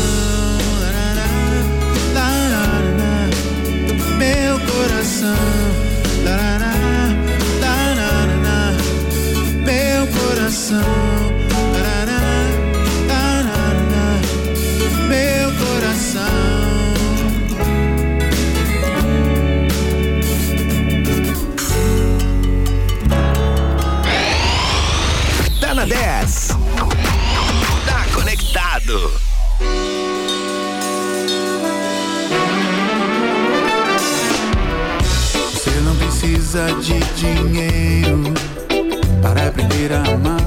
Meu 4.18 4.60
coração. 4.60 5.36
Meu 9.64 10.06
coração. 10.06 11.09
10. 25.90 26.48
Tá 27.84 28.06
conectado. 28.14 29.12
Você 35.52 35.70
não 35.80 35.96
precisa 35.96 36.66
de 36.80 37.00
dinheiro 37.16 38.32
para 39.20 39.48
aprender 39.48 39.92
a 39.92 40.14
amar. 40.14 40.39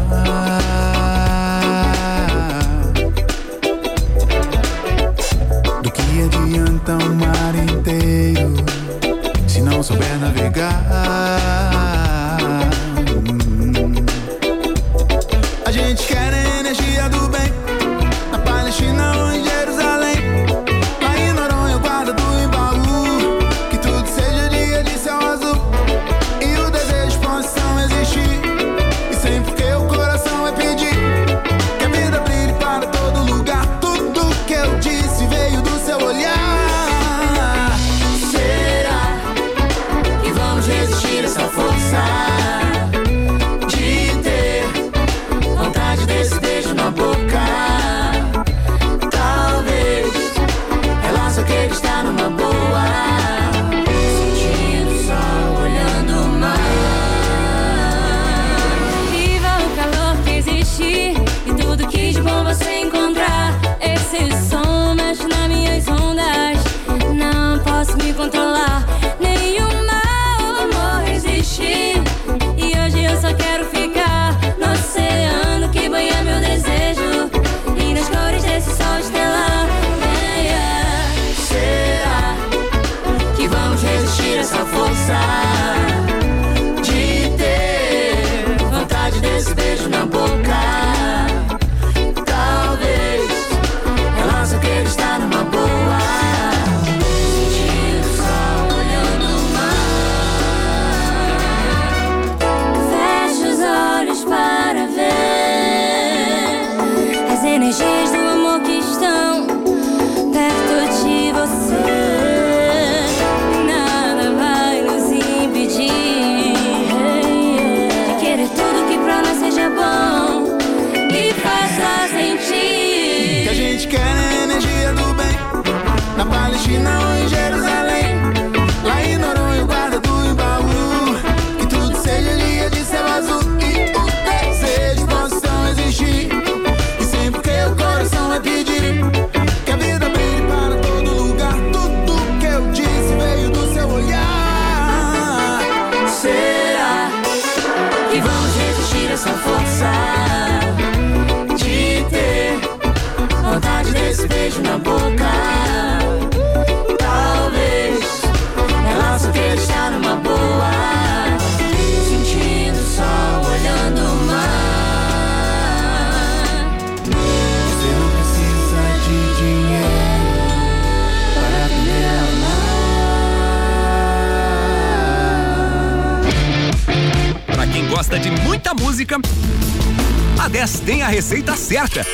Certa. 181.74 182.06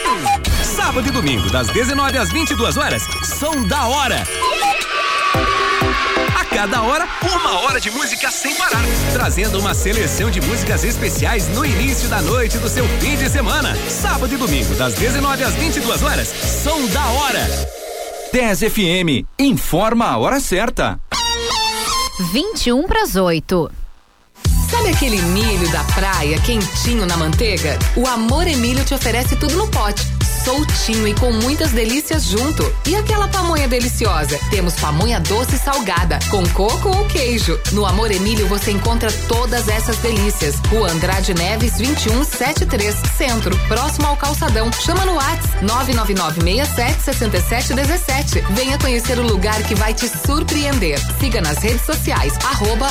Sábado 0.64 1.06
e 1.06 1.12
domingo, 1.12 1.50
das 1.50 1.68
19 1.68 2.18
às 2.18 2.32
22 2.32 2.78
horas, 2.78 3.04
são 3.26 3.68
da 3.68 3.88
hora. 3.88 4.24
A 6.34 6.46
cada 6.46 6.82
hora, 6.82 7.06
uma 7.22 7.60
hora 7.60 7.78
de 7.78 7.92
música 7.92 8.32
sem 8.32 8.56
parar, 8.56 8.82
trazendo 9.12 9.60
uma 9.60 9.74
seleção 9.74 10.32
de 10.32 10.40
músicas 10.40 10.86
especiais 10.86 11.50
no 11.50 11.66
início 11.66 12.08
da 12.08 12.22
noite 12.22 12.58
do 12.58 12.70
seu 12.70 12.88
fim 13.02 13.18
de 13.18 13.30
semana. 13.30 13.76
Sábado 13.90 14.34
e 14.34 14.38
domingo, 14.38 14.74
das 14.76 14.94
19 14.94 15.44
às 15.44 15.56
22 15.56 16.04
horas, 16.04 16.30
são 16.30 16.88
da 16.88 17.06
hora. 17.08 17.46
10 18.32 18.60
FM, 18.60 19.28
informa 19.38 20.06
a 20.06 20.18
hora 20.18 20.40
certa. 20.40 20.98
21 22.32 22.88
para 22.88 23.04
as 23.04 23.18
8. 23.18 23.70
Sabe 24.80 24.92
aquele 24.92 25.22
milho 25.22 25.70
da 25.74 25.84
praia 25.84 26.40
quentinho 26.40 27.06
na 27.06 27.18
manteiga? 27.18 27.78
O 27.98 28.08
Amor 28.08 28.48
Emílio 28.48 28.86
te 28.86 28.94
oferece 28.94 29.36
tudo 29.36 29.58
no 29.58 29.68
pote. 29.68 30.19
Soltinho 30.44 31.08
e 31.08 31.14
com 31.14 31.32
muitas 31.32 31.72
delícias 31.72 32.24
junto. 32.24 32.76
E 32.86 32.96
aquela 32.96 33.28
pamonha 33.28 33.68
deliciosa? 33.68 34.40
Temos 34.50 34.74
pamonha 34.76 35.20
doce 35.20 35.56
e 35.56 35.60
salgada, 35.60 36.18
com 36.30 36.48
coco 36.50 36.90
ou 36.90 37.06
queijo. 37.06 37.60
No 37.72 37.86
Amor 37.86 38.12
Emílio 38.12 38.48
você 38.48 38.72
encontra 38.72 39.12
todas 39.28 39.68
essas 39.68 39.98
delícias. 39.98 40.56
Rua 40.70 40.92
Andrade 40.92 41.34
Neves 41.34 41.74
2173, 41.74 42.96
Centro, 43.18 43.58
próximo 43.68 44.08
ao 44.08 44.16
Calçadão. 44.18 44.72
Chama 44.72 45.06
no 45.06 45.16
WhatsApp 45.16 45.66
999676717. 45.66 48.44
Venha 48.52 48.78
conhecer 48.78 49.20
o 49.20 49.24
lugar 49.24 49.62
que 49.64 49.76
vai 49.76 49.94
te 49.94 50.08
surpreender. 50.08 50.98
Siga 51.20 51.42
nas 51.42 51.58
redes 51.60 51.86
sociais, 51.86 52.34
arroba. 52.44 52.88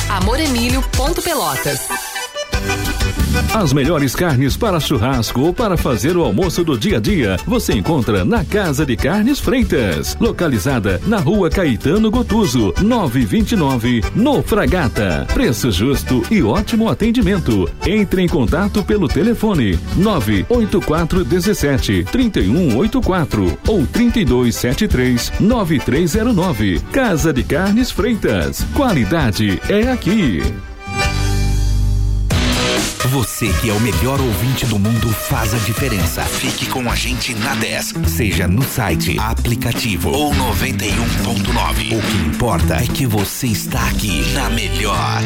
As 3.55 3.73
melhores 3.73 4.15
carnes 4.15 4.57
para 4.57 4.79
churrasco 4.79 5.41
ou 5.41 5.55
para 5.55 5.77
fazer 5.77 6.17
o 6.17 6.23
almoço 6.23 6.63
do 6.63 6.79
dia 6.79 6.99
a 6.99 7.01
dia 7.01 7.37
você 7.47 7.73
encontra 7.73 8.25
na 8.25 8.45
Casa 8.45 8.85
de 8.85 8.97
Carnes 8.97 9.41
Freitas, 9.41 10.17
localizada 10.21 11.01
na 11.07 11.19
Rua 11.19 11.51
Caetano 11.51 12.11
Gotuso, 12.11 12.75
929, 12.81 14.03
no 14.15 14.43
Fragata. 14.43 15.27
Preço 15.33 15.71
justo 15.71 16.23
e 16.31 16.43
ótimo 16.43 16.89
atendimento. 16.89 17.69
Entre 17.87 18.23
em 18.23 18.29
contato 18.29 18.85
pelo 18.85 19.09
telefone 19.09 19.79
98417 19.97 22.05
3184 22.05 23.59
ou 23.67 23.87
3273 23.87 25.33
9309. 25.41 26.81
Casa 26.93 27.33
de 27.33 27.43
Carnes 27.43 27.91
Freitas. 27.91 28.65
Qualidade 28.75 29.61
é 29.69 29.91
aqui. 29.91 30.43
Você 33.19 33.49
que 33.61 33.69
é 33.69 33.73
o 33.73 33.81
melhor 33.81 34.21
ouvinte 34.21 34.65
do 34.67 34.79
mundo 34.79 35.09
faz 35.13 35.53
a 35.53 35.59
diferença. 35.59 36.23
Fique 36.23 36.67
com 36.67 36.89
a 36.89 36.95
gente 36.95 37.35
na 37.35 37.53
10, 37.57 37.95
seja 38.07 38.47
no 38.47 38.63
site, 38.63 39.19
aplicativo 39.19 40.11
ou 40.11 40.33
91.9. 40.33 41.99
O 41.99 42.01
que 42.01 42.17
importa 42.29 42.77
é 42.77 42.87
que 42.87 43.07
você 43.09 43.49
está 43.49 43.89
aqui 43.89 44.21
na 44.35 44.49
melhor. 44.51 45.21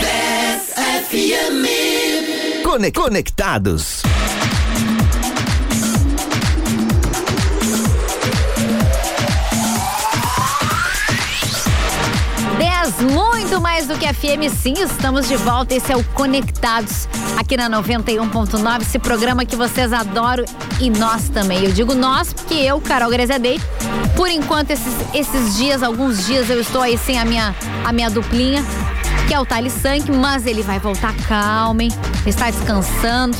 10 0.00 0.72
FM. 1.06 2.64
Cone- 2.64 2.90
Conectados. 2.90 4.02
10, 12.58 13.00
muito 13.12 13.60
mais 13.60 13.86
do 13.86 13.96
que 13.96 14.06
FM, 14.12 14.50
sim, 14.52 14.74
estamos 14.78 15.28
de 15.28 15.36
volta. 15.36 15.74
Esse 15.74 15.92
é 15.92 15.96
o 15.96 16.02
Conectados, 16.02 17.08
aqui 17.38 17.56
na 17.56 17.70
91.9, 17.70 18.82
esse 18.82 18.98
programa 18.98 19.44
que 19.44 19.54
vocês 19.54 19.92
adoram 19.92 20.44
e 20.80 20.90
nós 20.90 21.28
também. 21.28 21.64
Eu 21.64 21.70
digo 21.70 21.94
nós, 21.94 22.32
porque 22.32 22.54
eu, 22.54 22.80
Carol 22.80 23.08
Grezedei, 23.10 23.60
por 24.16 24.28
enquanto, 24.28 24.72
esses, 24.72 24.92
esses 25.14 25.56
dias, 25.56 25.84
alguns 25.84 26.26
dias, 26.26 26.50
eu 26.50 26.60
estou 26.60 26.82
aí 26.82 26.98
sem 26.98 27.16
a 27.16 27.24
minha, 27.24 27.54
a 27.84 27.92
minha 27.92 28.10
duplinha, 28.10 28.64
que 29.28 29.34
é 29.34 29.38
o 29.38 29.46
Thales 29.46 29.72
Sank, 29.72 30.10
mas 30.10 30.46
ele 30.46 30.62
vai 30.62 30.80
voltar 30.80 31.14
calmo, 31.28 31.80
hein? 31.80 31.92
Está 32.26 32.50
descansando. 32.50 33.36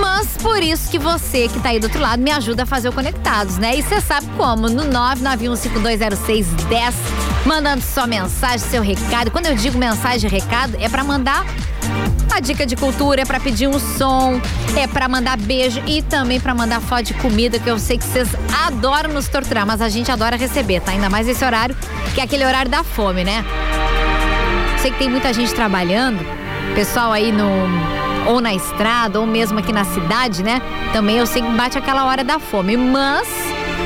Mas 0.00 0.36
por 0.36 0.62
isso 0.62 0.88
que 0.88 0.98
você 0.98 1.48
que 1.48 1.58
tá 1.58 1.70
aí 1.70 1.80
do 1.80 1.84
outro 1.84 2.00
lado 2.00 2.22
me 2.22 2.30
ajuda 2.30 2.62
a 2.62 2.66
fazer 2.66 2.88
o 2.88 2.92
Conectados, 2.92 3.58
né? 3.58 3.76
E 3.76 3.82
você 3.82 4.00
sabe 4.00 4.28
como? 4.36 4.68
No 4.68 4.84
991520610, 4.84 6.94
mandando 7.44 7.82
sua 7.82 8.06
mensagem, 8.06 8.58
seu 8.58 8.80
recado. 8.80 9.32
Quando 9.32 9.46
eu 9.46 9.56
digo 9.56 9.76
mensagem 9.76 10.30
e 10.30 10.32
recado, 10.32 10.76
é 10.78 10.88
para 10.88 11.02
mandar 11.02 11.44
a 12.34 12.40
dica 12.40 12.66
de 12.66 12.74
cultura, 12.74 13.22
é 13.22 13.24
para 13.24 13.38
pedir 13.38 13.68
um 13.68 13.78
som, 13.78 14.40
é 14.76 14.88
para 14.88 15.08
mandar 15.08 15.36
beijo 15.36 15.80
e 15.86 16.02
também 16.02 16.40
para 16.40 16.52
mandar 16.52 16.80
foto 16.80 17.04
de 17.04 17.14
comida, 17.14 17.60
que 17.60 17.70
eu 17.70 17.78
sei 17.78 17.96
que 17.96 18.04
vocês 18.04 18.28
adoram 18.66 19.12
nos 19.12 19.28
torturar, 19.28 19.64
mas 19.64 19.80
a 19.80 19.88
gente 19.88 20.10
adora 20.10 20.36
receber, 20.36 20.80
tá? 20.80 20.90
Ainda 20.90 21.08
mais 21.08 21.28
esse 21.28 21.44
horário, 21.44 21.76
que 22.12 22.20
é 22.20 22.24
aquele 22.24 22.44
horário 22.44 22.68
da 22.68 22.82
fome, 22.82 23.22
né? 23.22 23.44
Sei 24.82 24.90
que 24.90 24.98
tem 24.98 25.08
muita 25.08 25.32
gente 25.32 25.54
trabalhando, 25.54 26.26
pessoal 26.74 27.12
aí 27.12 27.30
no 27.30 27.48
ou 28.26 28.40
na 28.40 28.52
estrada 28.52 29.20
ou 29.20 29.26
mesmo 29.26 29.58
aqui 29.60 29.72
na 29.72 29.84
cidade, 29.84 30.42
né? 30.42 30.60
Também 30.92 31.18
eu 31.18 31.26
sei 31.26 31.40
que 31.40 31.48
bate 31.50 31.78
aquela 31.78 32.04
hora 32.04 32.24
da 32.24 32.40
fome, 32.40 32.76
mas 32.76 33.28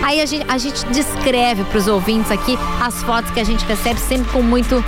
aí 0.03 0.21
a 0.21 0.27
gente, 0.27 0.45
a 0.49 0.59
gente 0.59 0.85
descreve 0.87 1.65
para 1.65 1.79
os 1.79 1.87
ouvintes 1.87 2.31
aqui 2.31 2.59
as 2.81 3.03
fotos 3.03 3.31
que 3.31 3.41
a 3.41 3.45
gente 3.45 3.65
recebe 3.65 4.01
sempre 4.01 4.31
com 4.33 4.43
muito 4.43 4.85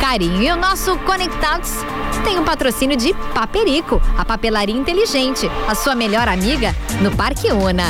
carinho. 0.00 0.42
E 0.42 0.50
o 0.50 0.56
nosso 0.56 0.96
Conectados 0.98 1.70
tem 2.24 2.38
um 2.38 2.44
patrocínio 2.44 2.96
de 2.96 3.14
Paperico, 3.34 4.00
a 4.16 4.24
papelaria 4.24 4.74
inteligente, 4.74 5.50
a 5.68 5.74
sua 5.74 5.94
melhor 5.94 6.28
amiga 6.28 6.74
no 7.00 7.10
Parque 7.16 7.52
Una. 7.52 7.84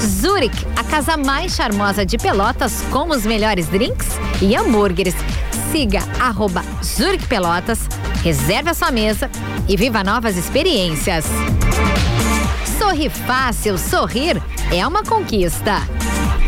Zurich, 0.00 0.66
a 0.76 0.84
casa 0.84 1.16
mais 1.16 1.54
charmosa 1.54 2.04
de 2.04 2.18
Pelotas 2.18 2.82
com 2.90 3.08
os 3.10 3.24
melhores 3.24 3.68
drinks 3.68 4.08
e 4.42 4.54
hambúrgueres. 4.56 5.14
Siga 5.70 6.00
arroba 6.20 6.64
Zurich 6.82 7.26
Pelotas, 7.26 7.80
reserve 8.22 8.70
a 8.70 8.74
sua 8.74 8.90
mesa 8.90 9.30
e 9.68 9.76
viva 9.76 10.04
novas 10.04 10.36
experiências. 10.36 11.26
Sorri 12.78 13.08
fácil, 13.08 13.78
sorrir 13.78 14.40
é 14.72 14.86
uma 14.86 15.02
conquista. 15.02 15.82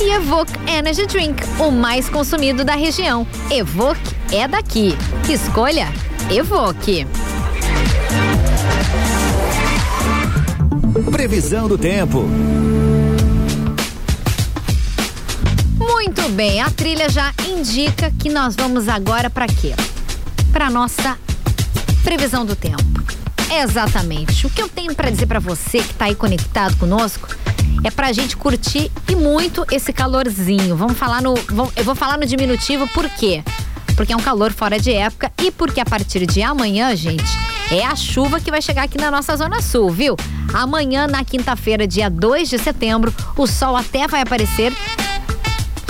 E 0.00 0.10
Evoque 0.12 0.52
Energy 0.70 1.06
Drink, 1.06 1.42
o 1.58 1.70
mais 1.70 2.08
consumido 2.08 2.64
da 2.64 2.74
região. 2.74 3.26
Evoque 3.50 4.14
é 4.32 4.46
daqui. 4.46 4.96
Escolha 5.28 5.88
Evoque. 6.30 7.06
Previsão 11.10 11.68
do 11.68 11.78
tempo. 11.78 12.28
Muito 15.78 16.28
bem, 16.30 16.60
a 16.60 16.70
trilha 16.70 17.08
já 17.08 17.32
indica 17.48 18.10
que 18.18 18.28
nós 18.28 18.54
vamos 18.56 18.88
agora 18.88 19.30
para 19.30 19.46
quê? 19.46 19.74
Para 20.52 20.68
nossa 20.70 21.18
previsão 22.02 22.44
do 22.44 22.54
tempo. 22.54 22.82
Exatamente. 23.50 24.46
O 24.46 24.50
que 24.50 24.60
eu 24.60 24.68
tenho 24.68 24.94
para 24.94 25.10
dizer 25.10 25.26
para 25.26 25.38
você 25.38 25.78
que 25.78 25.94
tá 25.94 26.06
aí 26.06 26.14
conectado 26.14 26.76
conosco 26.76 27.28
é 27.84 27.90
pra 27.90 28.12
gente 28.12 28.36
curtir 28.36 28.90
e 29.08 29.14
muito 29.14 29.64
esse 29.70 29.92
calorzinho. 29.92 30.76
Vamos 30.76 30.98
falar 30.98 31.22
no, 31.22 31.34
eu 31.76 31.84
vou 31.84 31.94
falar 31.94 32.18
no 32.18 32.26
diminutivo 32.26 32.88
por 32.88 33.08
quê? 33.10 33.42
Porque 33.96 34.12
é 34.12 34.16
um 34.16 34.20
calor 34.20 34.52
fora 34.52 34.78
de 34.78 34.92
época 34.92 35.32
e 35.42 35.50
porque 35.50 35.80
a 35.80 35.84
partir 35.84 36.26
de 36.26 36.42
amanhã, 36.42 36.94
gente, 36.94 37.24
é 37.70 37.84
a 37.84 37.96
chuva 37.96 38.38
que 38.40 38.50
vai 38.50 38.60
chegar 38.60 38.84
aqui 38.84 38.98
na 38.98 39.10
nossa 39.10 39.36
zona 39.36 39.62
sul, 39.62 39.90
viu? 39.90 40.16
Amanhã, 40.52 41.06
na 41.06 41.24
quinta-feira, 41.24 41.86
dia 41.86 42.08
2 42.08 42.48
de 42.48 42.58
setembro, 42.58 43.12
o 43.36 43.46
sol 43.46 43.76
até 43.76 44.06
vai 44.06 44.20
aparecer 44.20 44.72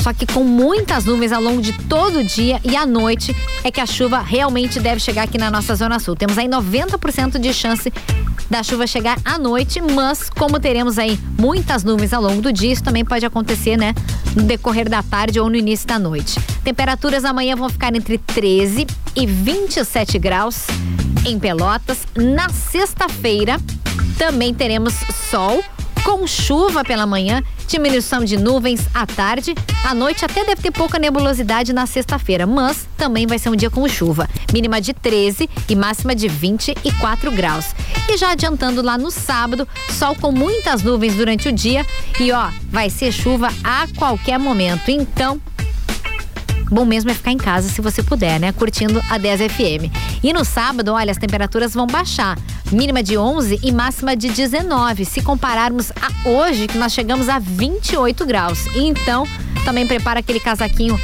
só 0.06 0.14
que 0.14 0.24
com 0.24 0.44
muitas 0.44 1.04
nuvens 1.04 1.32
ao 1.32 1.42
longo 1.42 1.60
de 1.60 1.72
todo 1.72 2.20
o 2.20 2.24
dia 2.24 2.60
e 2.62 2.76
à 2.76 2.86
noite 2.86 3.34
é 3.64 3.72
que 3.72 3.80
a 3.80 3.86
chuva 3.86 4.20
realmente 4.20 4.78
deve 4.78 5.00
chegar 5.00 5.24
aqui 5.24 5.36
na 5.36 5.50
nossa 5.50 5.74
zona 5.74 5.98
sul. 5.98 6.14
Temos 6.14 6.38
aí 6.38 6.46
90% 6.46 7.40
de 7.40 7.52
chance 7.52 7.92
da 8.48 8.62
chuva 8.62 8.86
chegar 8.86 9.18
à 9.24 9.36
noite, 9.36 9.80
mas 9.80 10.30
como 10.30 10.60
teremos 10.60 10.96
aí 10.96 11.18
muitas 11.36 11.82
nuvens 11.82 12.12
ao 12.12 12.22
longo 12.22 12.40
do 12.40 12.52
dia, 12.52 12.70
isso 12.70 12.84
também 12.84 13.04
pode 13.04 13.26
acontecer, 13.26 13.76
né, 13.76 13.96
no 14.36 14.44
decorrer 14.44 14.88
da 14.88 15.02
tarde 15.02 15.40
ou 15.40 15.50
no 15.50 15.56
início 15.56 15.88
da 15.88 15.98
noite. 15.98 16.38
Temperaturas 16.62 17.24
amanhã 17.24 17.56
vão 17.56 17.68
ficar 17.68 17.92
entre 17.92 18.16
13 18.16 18.86
e 19.16 19.26
27 19.26 20.20
graus 20.20 20.68
em 21.24 21.36
Pelotas. 21.36 21.98
Na 22.14 22.48
sexta-feira 22.48 23.58
também 24.16 24.54
teremos 24.54 24.94
sol 25.28 25.64
com 26.06 26.24
chuva 26.24 26.84
pela 26.84 27.04
manhã, 27.04 27.42
diminuição 27.66 28.24
de 28.24 28.36
nuvens 28.36 28.86
à 28.94 29.04
tarde. 29.04 29.56
À 29.84 29.92
noite 29.92 30.24
até 30.24 30.44
deve 30.44 30.62
ter 30.62 30.70
pouca 30.70 31.00
nebulosidade 31.00 31.72
na 31.72 31.84
sexta-feira, 31.84 32.46
mas 32.46 32.88
também 32.96 33.26
vai 33.26 33.40
ser 33.40 33.48
um 33.48 33.56
dia 33.56 33.68
com 33.68 33.88
chuva. 33.88 34.28
Mínima 34.52 34.80
de 34.80 34.94
13 34.94 35.50
e 35.68 35.74
máxima 35.74 36.14
de 36.14 36.28
24 36.28 37.32
graus. 37.32 37.74
E 38.08 38.16
já 38.16 38.30
adiantando 38.30 38.82
lá 38.82 38.96
no 38.96 39.10
sábado, 39.10 39.66
sol 39.98 40.14
com 40.14 40.30
muitas 40.30 40.80
nuvens 40.80 41.16
durante 41.16 41.48
o 41.48 41.52
dia 41.52 41.84
e 42.20 42.30
ó, 42.30 42.50
vai 42.70 42.88
ser 42.88 43.10
chuva 43.10 43.48
a 43.64 43.88
qualquer 43.98 44.38
momento. 44.38 44.88
Então, 44.88 45.40
Bom 46.70 46.84
mesmo 46.84 47.10
é 47.10 47.14
ficar 47.14 47.30
em 47.30 47.36
casa 47.36 47.68
se 47.68 47.80
você 47.80 48.02
puder, 48.02 48.40
né? 48.40 48.50
Curtindo 48.50 49.00
a 49.08 49.18
10 49.18 49.52
FM. 49.52 49.88
E 50.20 50.32
no 50.32 50.44
sábado, 50.44 50.92
olha, 50.92 51.12
as 51.12 51.16
temperaturas 51.16 51.72
vão 51.72 51.86
baixar. 51.86 52.36
Mínima 52.72 53.02
de 53.02 53.16
11 53.16 53.60
e 53.62 53.70
máxima 53.70 54.16
de 54.16 54.28
19. 54.28 55.04
Se 55.04 55.22
compararmos 55.22 55.90
a 55.92 56.28
hoje, 56.28 56.66
que 56.66 56.76
nós 56.76 56.92
chegamos 56.92 57.28
a 57.28 57.38
28 57.38 58.26
graus. 58.26 58.66
Então, 58.74 59.26
também 59.64 59.86
prepara 59.86 60.20
aquele 60.20 60.40
casaquinho. 60.40 60.98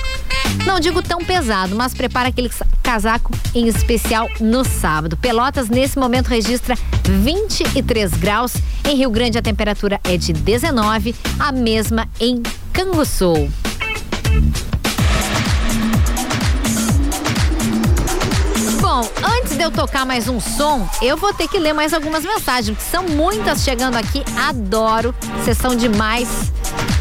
Não 0.67 0.81
digo 0.81 1.03
tão 1.03 1.19
pesado, 1.25 1.75
mas 1.75 1.95
prepara 1.95 2.29
aquele 2.29 2.51
casaco 2.83 3.33
em 3.55 3.69
especial 3.69 4.29
no 4.41 4.65
sábado. 4.65 5.17
Pelotas, 5.17 5.69
nesse 5.69 5.99
momento, 5.99 6.29
registra 6.29 6.77
23 7.05 8.13
graus. 8.13 8.55
Em 8.89 8.97
Rio 8.97 9.11
Grande, 9.11 9.39
a 9.39 9.43
temperatura 9.43 10.01
é 10.05 10.17
de 10.17 10.33
19, 10.33 11.15
a 11.39 11.53
mesma 11.53 12.09
em 12.21 12.43
Canguçu. 12.73 13.49
Bom, 18.95 19.09
antes 19.39 19.57
de 19.57 19.63
eu 19.63 19.71
tocar 19.71 20.05
mais 20.05 20.29
um 20.29 20.39
som, 20.39 20.87
eu 21.01 21.17
vou 21.17 21.33
ter 21.33 21.49
que 21.49 21.59
ler 21.59 21.73
mais 21.73 21.95
algumas 21.95 22.23
mensagens, 22.23 22.77
porque 22.77 22.91
são 22.91 23.05
muitas 23.05 23.65
chegando 23.65 23.97
aqui. 23.97 24.23
Adoro, 24.37 25.15
vocês 25.39 25.57
são 25.57 25.75
demais. 25.75 26.29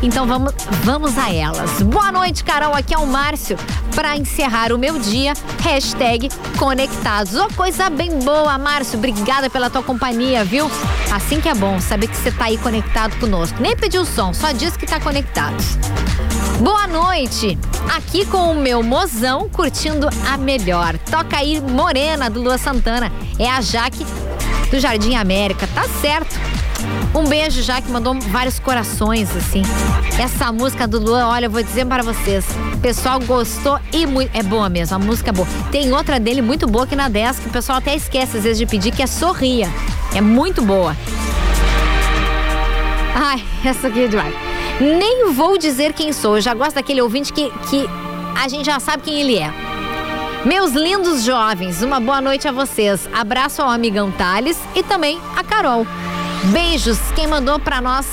Então 0.02 0.26
vamos, 0.26 0.54
vamos 0.86 1.18
a 1.18 1.34
elas. 1.34 1.82
Boa 1.82 2.10
noite, 2.10 2.46
Carol. 2.46 2.74
Aqui 2.74 2.94
é 2.94 2.98
o 2.98 3.06
Márcio. 3.06 3.58
Para 3.94 4.16
encerrar 4.16 4.72
o 4.72 4.78
meu 4.78 5.00
dia, 5.00 5.34
hashtag 5.60 6.30
conectados. 6.58 7.36
Ô, 7.36 7.50
coisa 7.58 7.90
bem 7.90 8.20
boa, 8.20 8.58
Márcio. 8.58 8.98
Obrigada 8.98 9.50
pela 9.50 9.70
tua 9.70 9.84
companhia, 9.84 10.46
viu? 10.46 10.72
Assim 11.12 11.42
que 11.42 11.50
é 11.50 11.54
bom 11.54 11.78
saber 11.82 12.08
que 12.08 12.16
você 12.16 12.32
tá 12.32 12.46
aí 12.46 12.58
conectado 12.58 13.20
conosco. 13.20 13.62
Nem 13.62 13.76
pediu 13.76 14.06
som, 14.06 14.34
só 14.34 14.54
diz 14.54 14.78
que 14.78 14.86
tá 14.86 14.98
conectado. 14.98 15.62
Boa 16.62 16.86
noite! 16.86 17.58
Aqui 17.92 18.24
com 18.24 18.52
o 18.52 18.56
meu 18.56 18.84
mozão 18.84 19.50
curtindo 19.50 20.08
a 20.32 20.38
melhor. 20.38 20.96
Toca 21.10 21.38
aí 21.38 21.60
Morena 21.60 22.30
do 22.30 22.40
Lua 22.40 22.56
Santana. 22.60 23.12
É 23.40 23.50
a 23.50 23.62
Jaque 23.62 24.06
do 24.70 24.80
Jardim 24.80 25.16
América, 25.16 25.68
tá 25.74 25.86
certo? 26.02 26.40
Um 27.16 27.24
beijo, 27.28 27.64
Jaque, 27.64 27.90
mandou 27.90 28.14
vários 28.30 28.60
corações, 28.60 29.36
assim. 29.36 29.64
Essa 30.20 30.52
música 30.52 30.88
do 30.88 31.00
Luan, 31.00 31.30
olha, 31.30 31.48
eu 31.48 31.50
vou 31.50 31.64
dizer 31.64 31.84
para 31.88 32.04
vocês. 32.04 32.46
O 32.76 32.78
pessoal 32.78 33.20
gostou 33.20 33.80
e 33.92 34.06
muito. 34.06 34.30
É 34.38 34.44
boa 34.44 34.70
mesmo, 34.70 34.96
a 34.96 35.00
música 35.00 35.32
é 35.32 35.34
boa. 35.34 35.48
Tem 35.72 35.92
outra 35.92 36.20
dele 36.20 36.44
muito 36.44 36.68
boa 36.68 36.84
aqui 36.84 36.96
na 36.96 37.10
10, 37.10 37.40
que 37.40 37.48
o 37.48 37.52
pessoal 37.52 37.80
até 37.80 37.96
esquece 37.96 38.38
às 38.38 38.44
vezes 38.44 38.60
de 38.60 38.68
pedir, 38.68 38.92
que 38.92 39.02
é 39.02 39.08
Sorria. 39.08 39.68
É 40.14 40.22
muito 40.22 40.62
boa. 40.62 40.96
Ai, 43.16 43.44
essa 43.66 43.88
aqui 43.88 44.04
é 44.04 44.08
demais. 44.08 44.51
Nem 44.82 45.32
vou 45.32 45.60
dizer 45.60 45.94
quem 45.94 46.12
sou, 46.12 46.38
eu 46.38 46.42
já 46.42 46.56
gosto 46.56 46.74
daquele 46.74 47.04
ouvinte 47.04 47.32
que, 47.32 47.52
que 47.70 47.88
a 48.36 48.48
gente 48.48 48.66
já 48.66 48.80
sabe 48.80 49.04
quem 49.04 49.22
ele 49.22 49.38
é. 49.38 49.54
Meus 50.44 50.72
lindos 50.72 51.24
jovens, 51.24 51.84
uma 51.84 52.00
boa 52.00 52.20
noite 52.20 52.48
a 52.48 52.52
vocês. 52.52 53.08
Abraço 53.14 53.62
ao 53.62 53.70
amigão 53.70 54.10
Thales 54.10 54.58
e 54.74 54.82
também 54.82 55.20
a 55.38 55.44
Carol. 55.44 55.86
Beijos. 56.46 56.98
Quem 57.16 57.28
mandou 57.28 57.60
para 57.60 57.80
nós 57.80 58.08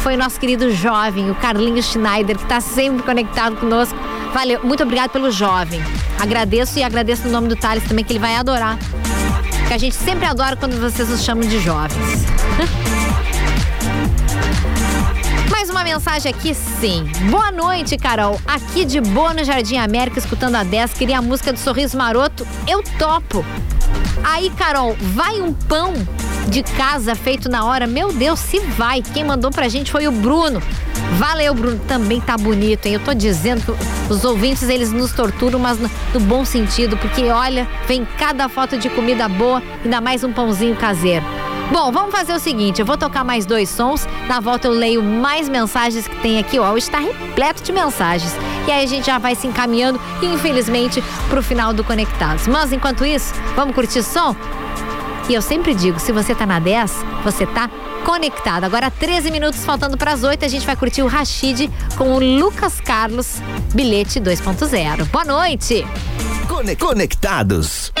foi 0.00 0.14
o 0.14 0.18
nosso 0.18 0.38
querido 0.38 0.70
jovem, 0.70 1.30
o 1.30 1.34
Carlinhos 1.34 1.86
Schneider, 1.86 2.36
que 2.36 2.42
está 2.42 2.60
sempre 2.60 3.02
conectado 3.02 3.56
conosco. 3.56 3.96
Valeu, 4.34 4.60
muito 4.62 4.82
obrigado 4.82 5.12
pelo 5.12 5.30
jovem. 5.30 5.82
Agradeço 6.20 6.78
e 6.78 6.82
agradeço 6.82 7.22
no 7.24 7.30
nome 7.30 7.48
do 7.48 7.56
Thales 7.56 7.84
também, 7.88 8.04
que 8.04 8.12
ele 8.12 8.18
vai 8.18 8.36
adorar. 8.36 8.78
Que 9.66 9.72
a 9.72 9.78
gente 9.78 9.94
sempre 9.94 10.26
adora 10.26 10.56
quando 10.56 10.78
vocês 10.78 11.08
nos 11.08 11.24
chamam 11.24 11.48
de 11.48 11.58
jovens. 11.58 12.26
Uma 15.72 15.84
mensagem 15.84 16.30
aqui, 16.30 16.52
sim. 16.54 17.10
Boa 17.30 17.50
noite, 17.50 17.96
Carol. 17.96 18.38
Aqui 18.46 18.84
de 18.84 19.00
boa 19.00 19.32
no 19.32 19.42
Jardim 19.42 19.78
América, 19.78 20.18
escutando 20.18 20.56
a 20.56 20.62
10. 20.62 20.92
Queria 20.92 21.18
a 21.18 21.22
música 21.22 21.50
do 21.50 21.58
Sorriso 21.58 21.96
Maroto. 21.96 22.46
Eu 22.68 22.82
topo. 22.98 23.42
Aí, 24.22 24.50
Carol, 24.50 24.94
vai 25.00 25.40
um 25.40 25.54
pão 25.54 25.94
de 26.48 26.62
casa 26.62 27.14
feito 27.14 27.48
na 27.48 27.64
hora? 27.64 27.86
Meu 27.86 28.12
Deus, 28.12 28.38
se 28.38 28.60
vai. 28.60 29.00
Quem 29.00 29.24
mandou 29.24 29.50
pra 29.50 29.66
gente 29.66 29.90
foi 29.90 30.06
o 30.06 30.12
Bruno. 30.12 30.62
Valeu, 31.16 31.54
Bruno. 31.54 31.80
Também 31.88 32.20
tá 32.20 32.36
bonito, 32.36 32.84
hein? 32.84 32.92
Eu 32.92 33.00
tô 33.00 33.14
dizendo 33.14 33.62
que 33.64 34.12
os 34.12 34.24
ouvintes, 34.24 34.68
eles 34.68 34.92
nos 34.92 35.12
torturam, 35.12 35.58
mas 35.58 35.78
no 35.78 36.20
bom 36.20 36.44
sentido, 36.44 36.98
porque 36.98 37.30
olha, 37.30 37.66
vem 37.88 38.06
cada 38.18 38.46
foto 38.46 38.76
de 38.76 38.90
comida 38.90 39.26
boa, 39.26 39.62
ainda 39.82 40.02
mais 40.02 40.22
um 40.22 40.34
pãozinho 40.34 40.76
caseiro. 40.76 41.24
Bom, 41.72 41.90
vamos 41.90 42.12
fazer 42.12 42.34
o 42.34 42.38
seguinte, 42.38 42.80
eu 42.80 42.86
vou 42.86 42.98
tocar 42.98 43.24
mais 43.24 43.46
dois 43.46 43.68
sons, 43.70 44.06
na 44.28 44.40
volta 44.40 44.68
eu 44.68 44.72
leio 44.72 45.02
mais 45.02 45.48
mensagens 45.48 46.06
que 46.06 46.14
tem 46.16 46.38
aqui, 46.38 46.58
ó, 46.58 46.76
está 46.76 46.98
repleto 46.98 47.62
de 47.62 47.72
mensagens. 47.72 48.30
E 48.68 48.70
aí 48.70 48.84
a 48.84 48.86
gente 48.86 49.06
já 49.06 49.16
vai 49.18 49.34
se 49.34 49.46
encaminhando, 49.46 49.98
infelizmente, 50.22 51.02
pro 51.30 51.42
final 51.42 51.72
do 51.72 51.82
Conectados. 51.82 52.46
Mas 52.46 52.72
enquanto 52.72 53.06
isso, 53.06 53.32
vamos 53.56 53.74
curtir 53.74 54.00
o 54.00 54.02
som? 54.02 54.36
E 55.30 55.34
eu 55.34 55.40
sempre 55.40 55.74
digo, 55.74 55.98
se 55.98 56.12
você 56.12 56.34
tá 56.34 56.44
na 56.44 56.58
10, 56.58 56.92
você 57.24 57.46
tá 57.46 57.70
conectado. 58.04 58.64
Agora 58.64 58.90
13 58.90 59.30
minutos 59.30 59.64
faltando 59.64 59.96
para 59.96 60.12
as 60.12 60.22
8, 60.24 60.44
a 60.44 60.48
gente 60.48 60.66
vai 60.66 60.76
curtir 60.76 61.02
o 61.02 61.06
Rashid 61.06 61.70
com 61.96 62.12
o 62.16 62.18
Lucas 62.38 62.80
Carlos, 62.80 63.36
bilhete 63.74 64.20
2.0. 64.20 65.06
Boa 65.06 65.24
noite. 65.24 65.86
Cone- 66.48 66.76
Conectados. 66.76 67.92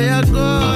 E 0.00 0.30
qual 0.30 0.60
vai 0.60 0.67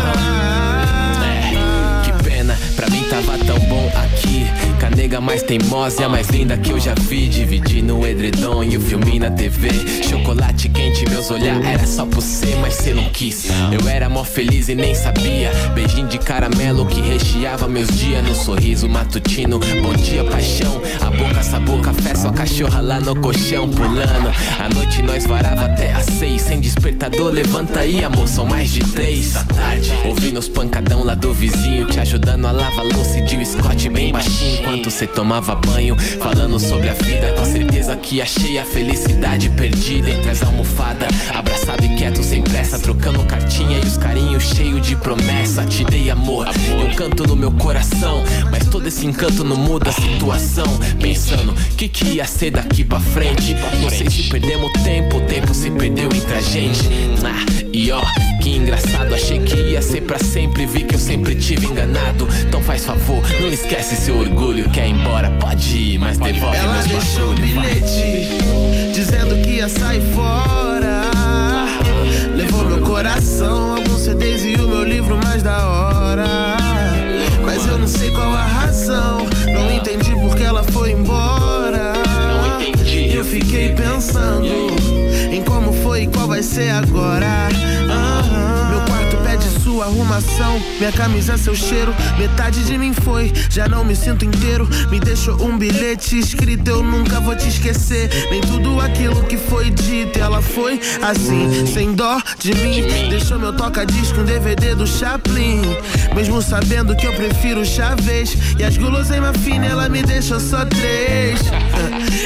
mais 5.23 5.43
teimosa 5.43 6.03
e 6.03 6.05
a 6.05 6.09
mais 6.09 6.29
linda 6.29 6.57
que 6.59 6.71
eu 6.71 6.81
já 6.81 6.95
vi. 6.95 7.29
Dividi 7.29 7.81
no 7.81 8.05
edredom 8.07 8.63
e 8.65 8.77
o 8.77 8.81
filme 8.81 9.19
na 9.19 9.31
TV. 9.31 9.71
Chocolate 10.09 10.69
quente, 10.69 11.09
meus 11.09 11.31
olhar 11.31 11.65
era 11.65 11.87
só 11.87 12.05
por 12.05 12.21
ser, 12.21 12.57
mas 12.57 12.75
cê 12.75 12.93
não 12.93 13.09
quis. 13.11 13.47
Eu 13.71 13.89
era 13.89 14.09
mó 14.09 14.25
feliz 14.25 14.69
e 14.69 14.75
nem 14.75 14.95
sabia. 14.95 15.51
Beijinho 15.75 16.09
de 16.09 16.19
caramelo 16.19 16.85
que 16.87 17.01
recheava 17.01 17.69
meus 17.69 17.89
dias. 17.89 18.27
No 18.27 18.35
sorriso 18.35 18.89
matutino, 18.89 19.61
bom 19.81 19.95
dia, 19.95 20.25
paixão. 20.25 20.83
A 21.01 21.11
boca 21.11 21.43
sabor 21.43 21.81
café, 21.81 22.15
sua 22.15 22.33
cachorra 22.33 22.81
lá 22.81 23.01
no 23.01 23.15
colchão 23.15 23.69
pulando. 23.69 24.33
A 24.59 24.69
noite 24.75 25.03
nós 25.03 25.25
varava 25.25 25.67
até 25.67 25.93
às 25.93 26.07
seis. 26.07 26.43
Sem 26.43 26.61
despertador, 26.61 27.31
levanta 27.31 27.81
aí, 27.81 28.05
amor, 28.05 28.27
são 28.27 28.45
mais 28.45 28.73
de 28.73 28.81
três 28.81 29.35
da 29.35 29.45
tarde. 29.45 29.93
Ouvindo 30.05 30.39
os 30.39 30.49
pancadão 30.49 31.05
lá 31.05 31.15
do 31.15 31.33
vizinho, 31.33 31.87
te 31.87 32.01
ajudando 32.01 32.47
a 32.47 32.51
lavar 32.51 32.85
louça 32.85 33.19
e 33.19 33.23
de 33.23 33.37
um 33.37 33.45
Scott 33.45 33.89
bem 33.89 34.13
baixinho. 34.13 34.61
Enquanto 34.61 34.91
cê 34.91 35.07
tomava 35.15 35.55
banho, 35.55 35.97
falando 36.19 36.59
sobre 36.59 36.89
a 36.89 36.95
vida. 36.95 37.33
Com 37.33 37.45
certeza 37.45 37.97
que 37.97 38.21
achei 38.21 38.59
a 38.59 38.65
felicidade 38.65 39.49
perdida 39.51 40.11
entre 40.11 40.31
as 40.31 40.43
almofadas. 40.43 41.09
Abraçado 41.35 41.85
e 41.85 41.95
quieto, 41.97 42.23
sem 42.23 42.43
pressa, 42.43 42.79
trocando 42.79 43.25
cartinha 43.25 43.79
e 43.79 43.87
os 43.87 43.97
carinhos 43.97 44.43
cheios 44.43 44.87
de 44.87 44.97
promessa. 44.97 45.65
Te 45.65 45.85
dei 45.85 46.11
amor, 46.11 46.47
e 46.49 46.85
um 46.85 46.95
canto 46.95 47.27
no 47.27 47.37
meu 47.37 47.53
coração. 47.53 48.23
Mas 48.51 48.67
todo 48.67 48.87
esse 48.87 49.07
encanto 49.07 49.45
não 49.45 49.57
muda 49.57 49.91
a 49.91 49.93
situação. 49.93 50.67
Pensando, 51.01 51.55
que 51.77 51.89
que 51.89 52.05
ia 52.17 52.25
ser 52.25 52.51
daqui 52.51 52.85
pra 52.85 53.01
frente? 53.01 53.55
Não 53.81 53.91
sei 53.91 54.11
se 54.11 54.29
perdemos 54.29 54.73
tempo, 54.83 55.19
o 55.19 55.21
tempo 55.23 55.55
se 55.55 55.71
perdeu 55.71 56.07
entre 56.07 56.35
a 56.35 56.41
gente. 56.41 56.89
Ah, 57.25 57.62
e 57.73 57.91
ó, 57.91 58.03
que 58.43 58.51
engraçado, 58.51 59.15
achei 59.15 59.39
que 59.39 59.57
ia 59.57 59.81
ser 59.81 60.03
pra 60.03 60.19
sempre, 60.19 60.67
vi 60.67 60.85
que 60.85 60.95
eu 60.95 60.99
sempre 60.99 61.35
tive 61.35 61.67
enganado. 61.67 62.29
Então 62.47 62.63
faz 62.63 62.85
favor, 62.85 63.23
não 63.41 63.49
esquece 63.49 63.97
seu 63.97 64.19
orgulho. 64.19 64.69
Quer 64.71 64.89
ir 64.89 64.91
embora, 64.93 65.31
pode 65.41 65.77
ir, 65.77 65.99
mas 65.99 66.19
devolve 66.19 66.57
Ela 66.57 66.73
meus 66.75 66.87
deixou 66.87 67.29
bagulho. 67.35 67.47
bilhete 67.47 68.93
dizendo 68.93 69.43
que 69.43 69.57
ia 69.57 69.69
sair 69.69 70.03
fora. 70.15 71.03
Levou 72.37 72.65
meu 72.65 72.81
coração, 72.83 73.77
alguns 73.77 74.01
CDs 74.03 74.45
e 74.45 74.55
o 74.57 74.69
meu 74.69 74.85
livro 74.85 75.19
mais 75.25 75.43
da 75.43 75.67
hora. 75.67 76.57
Mas 77.43 77.67
eu 77.67 77.79
não 77.79 77.89
sei 77.89 78.11
qual 78.11 78.33
a 78.33 78.45
razão, 78.45 79.27
não 79.47 79.73
entendi 79.73 80.13
porque 80.21 80.43
ela 80.43 80.63
foi 80.63 80.93
embora. 80.93 81.95
Eu 83.15 83.25
fiquei 83.25 83.71
pensando 83.71 84.92
em 85.33 85.43
como 85.43 85.73
foi 85.73 86.03
e 86.03 86.07
qual 86.09 86.29
vai 86.29 86.43
ser 86.43 86.69
agora. 86.71 87.49
Sua 89.83 89.87
arrumação, 89.87 90.63
minha 90.79 90.93
camisa 90.93 91.37
seu 91.37 91.55
cheiro, 91.55 91.93
metade 92.17 92.65
de 92.65 92.79
mim 92.79 92.93
foi. 92.93 93.33
Já 93.51 93.67
não 93.67 93.85
me 93.85 93.97
sinto 93.97 94.25
inteiro, 94.25 94.69
me 94.91 95.01
deixou 95.01 95.43
um 95.43 95.59
bilhete 95.59 96.19
escrito, 96.19 96.69
eu 96.69 96.83
nunca 96.85 97.19
vou 97.21 97.35
te 97.35 97.49
esquecer. 97.49 98.09
Nem 98.31 98.41
tudo 98.43 98.81
aquilo 98.81 99.25
que 99.25 99.37
foi 99.37 99.71
dito, 99.71 100.19
ela 100.19 100.41
foi 100.41 100.81
assim, 101.03 101.67
sem 101.67 101.95
dó 101.95 102.21
de 102.39 102.55
mim. 102.55 103.09
Deixou 103.11 103.39
meu 103.39 103.53
toca-disco, 103.53 104.21
um 104.21 104.25
DVD 104.25 104.75
do 104.75 104.87
Chaplin. 104.87 105.63
Mesmo 106.15 106.41
sabendo 106.41 106.95
que 106.95 107.07
eu 107.07 107.13
prefiro 107.15 107.65
Chaves 107.65 108.37
e 108.59 108.63
as 108.63 108.77
guloseimas 108.77 109.37
finas, 109.39 109.71
ela 109.71 109.89
me 109.89 110.03
deixou 110.03 110.39
só 110.39 110.65
três. 110.65 111.41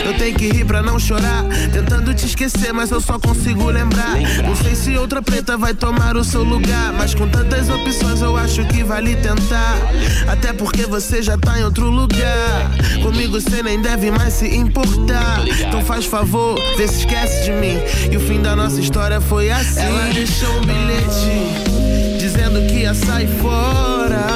Eu 0.04 0.14
tenho 0.18 0.36
que 0.36 0.48
rir 0.50 0.64
pra 0.64 0.82
não 0.82 0.98
chorar, 0.98 1.44
tentando 1.72 2.12
te 2.14 2.26
esquecer, 2.26 2.72
mas 2.72 2.90
eu 2.90 3.00
só 3.00 3.18
consigo 3.18 3.70
lembrar. 3.70 4.16
Não 4.44 4.56
sei 4.56 4.74
se 4.74 4.96
outra 4.96 5.22
preta 5.22 5.56
vai 5.56 5.72
tomar 5.72 6.16
o 6.16 6.24
seu 6.24 6.42
lugar, 6.42 6.92
mas 6.92 7.14
com 7.14 7.26
tantas 7.48 7.68
opções 7.68 8.20
eu 8.20 8.36
acho 8.36 8.64
que 8.66 8.82
vale 8.82 9.14
tentar. 9.16 9.78
Até 10.26 10.52
porque 10.52 10.84
você 10.84 11.22
já 11.22 11.38
tá 11.38 11.58
em 11.58 11.64
outro 11.64 11.88
lugar. 11.88 12.70
Comigo 13.02 13.40
você 13.40 13.62
nem 13.62 13.80
deve 13.80 14.10
mais 14.10 14.34
se 14.34 14.54
importar. 14.56 15.40
Então 15.66 15.80
faz 15.84 16.04
favor, 16.04 16.58
vê 16.76 16.88
se 16.88 17.00
esquece 17.00 17.44
de 17.44 17.52
mim. 17.52 17.78
E 18.10 18.16
o 18.16 18.20
fim 18.20 18.40
da 18.40 18.56
nossa 18.56 18.80
história 18.80 19.20
foi 19.20 19.50
assim. 19.50 19.80
Ela 19.80 20.12
deixou 20.12 20.50
um 20.58 20.60
bilhete 20.62 22.18
dizendo 22.18 22.66
que 22.66 22.80
ia 22.80 22.94
sair 22.94 23.28
fora. 23.40 24.26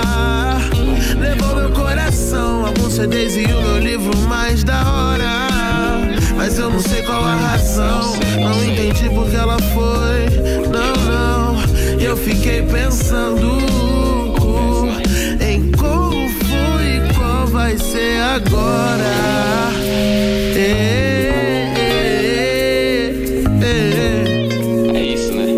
Levou 1.18 1.56
meu 1.56 1.70
coração, 1.70 2.66
alguns 2.66 2.94
CDs 2.94 3.36
e 3.36 3.44
o 3.44 3.62
meu 3.62 3.78
livro 3.78 4.16
mais 4.28 4.62
da 4.62 4.80
hora. 4.88 5.50
Mas 6.36 6.58
eu 6.58 6.70
não 6.70 6.80
sei 6.80 7.02
qual 7.02 7.22
a 7.22 7.34
razão, 7.34 8.14
não 8.40 8.64
entendi 8.64 9.10
porque 9.10 9.36
ela 9.36 9.58
foi. 9.58 10.40
Não, 10.70 10.94
não, 11.04 11.29
eu 12.00 12.16
fiquei 12.16 12.62
pensando 12.62 13.58
em 15.40 15.70
como 15.72 16.28
foi 16.28 16.96
e 16.96 17.14
qual 17.14 17.46
vai 17.46 17.76
ser 17.78 18.20
agora. 18.20 19.04
É, 20.56 21.72
é, 21.76 21.94
é, 23.62 24.96
É 24.96 25.02
isso, 25.02 25.32
né? 25.32 25.50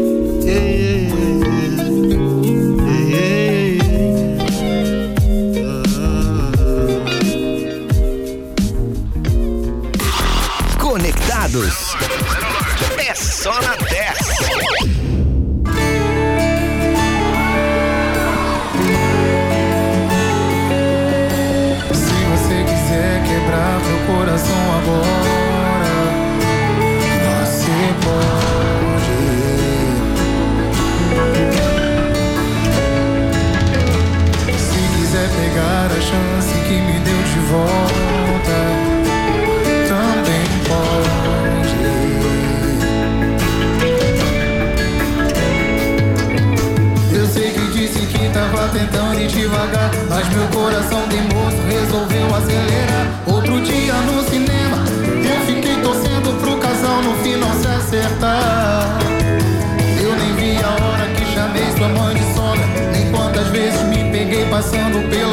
Conectados. 10.78 11.94
É 12.98 13.14
só 13.14 13.60
na 13.62 13.81
devagar, 49.52 49.90
mas 50.08 50.28
meu 50.30 50.46
coração 50.48 51.06
de 51.08 51.16
moço 51.34 51.60
resolveu 51.68 52.34
acelerar. 52.34 53.06
Outro 53.26 53.60
dia 53.60 53.92
no 53.92 54.22
cinema, 54.24 54.78
eu 55.06 55.46
fiquei 55.46 55.76
torcendo 55.82 56.40
pro 56.40 56.56
casal 56.56 57.02
no 57.02 57.14
fim 57.22 57.36
não 57.36 57.52
se 57.60 57.66
acertar. 57.66 58.98
Eu 60.02 60.16
nem 60.16 60.34
vi 60.36 60.56
a 60.56 60.68
hora 60.68 61.06
que 61.14 61.24
chamei 61.34 61.70
sua 61.76 61.88
mãe 61.88 62.14
de 62.14 62.34
sogra, 62.34 62.66
nem 62.92 63.10
quantas 63.12 63.48
vezes 63.48 63.82
me 63.82 64.10
peguei 64.10 64.46
passando 64.46 65.08
pela 65.10 65.31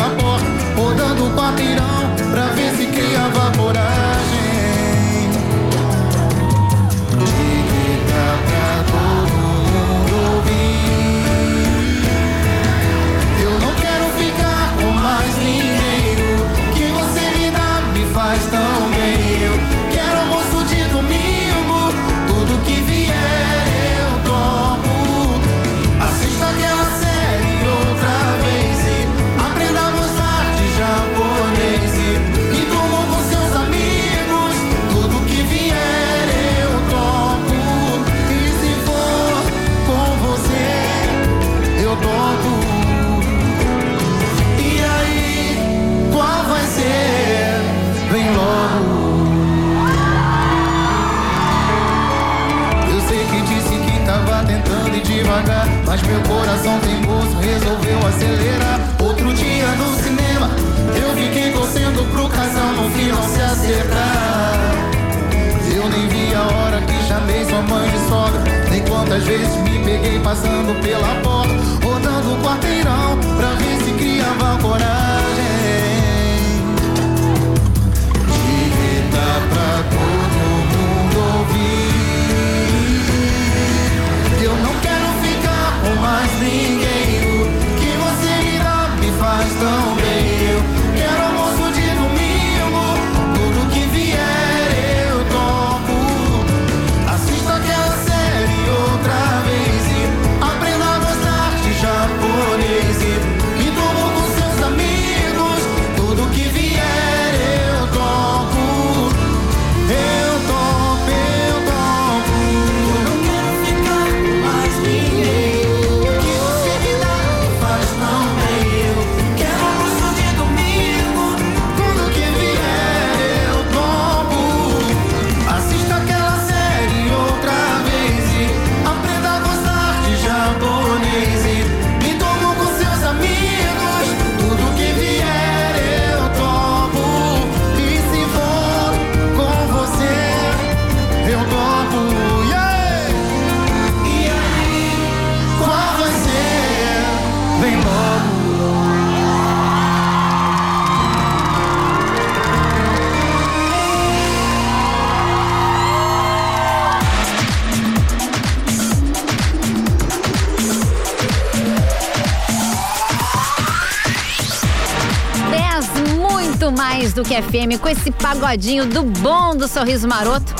mais 167.19 167.23
do 167.23 167.23
que 167.23 167.41
FM 167.41 167.79
com 167.81 167.89
esse 167.89 168.11
pagodinho 168.11 168.85
do 168.85 169.03
bom 169.03 169.55
do 169.55 169.67
sorriso 169.67 170.07
maroto. 170.07 170.53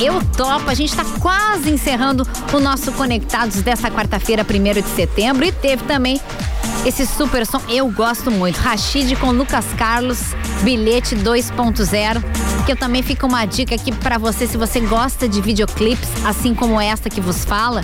Eu 0.00 0.22
topo, 0.36 0.68
a 0.68 0.74
gente 0.74 0.94
tá 0.94 1.04
quase 1.20 1.70
encerrando 1.70 2.26
o 2.52 2.60
nosso 2.60 2.92
Conectados 2.92 3.62
dessa 3.62 3.90
quarta-feira, 3.90 4.44
1 4.44 4.80
de 4.82 4.88
setembro, 4.88 5.44
e 5.44 5.52
teve 5.52 5.84
também 5.84 6.20
esse 6.84 7.06
super 7.06 7.46
som, 7.46 7.60
eu 7.68 7.90
gosto 7.90 8.30
muito. 8.30 8.56
Rashid 8.58 9.14
com 9.16 9.30
Lucas 9.30 9.64
Carlos, 9.76 10.18
bilhete 10.62 11.14
2.0. 11.16 12.22
Que 12.64 12.72
eu 12.72 12.76
também 12.76 13.02
fica 13.02 13.26
uma 13.26 13.44
dica 13.46 13.74
aqui 13.74 13.92
pra 13.92 14.18
você, 14.18 14.46
se 14.46 14.56
você 14.56 14.80
gosta 14.80 15.28
de 15.28 15.40
videoclipes, 15.40 16.08
assim 16.24 16.54
como 16.54 16.80
esta 16.80 17.08
que 17.08 17.20
vos 17.20 17.44
fala, 17.44 17.82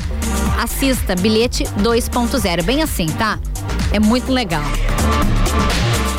assista 0.62 1.14
bilhete 1.14 1.64
2.0. 1.81 2.62
Bem 2.62 2.83
assim, 2.83 3.07
tá? 3.07 3.39
É 3.93 4.01
muito 4.01 4.33
legal. 4.33 4.64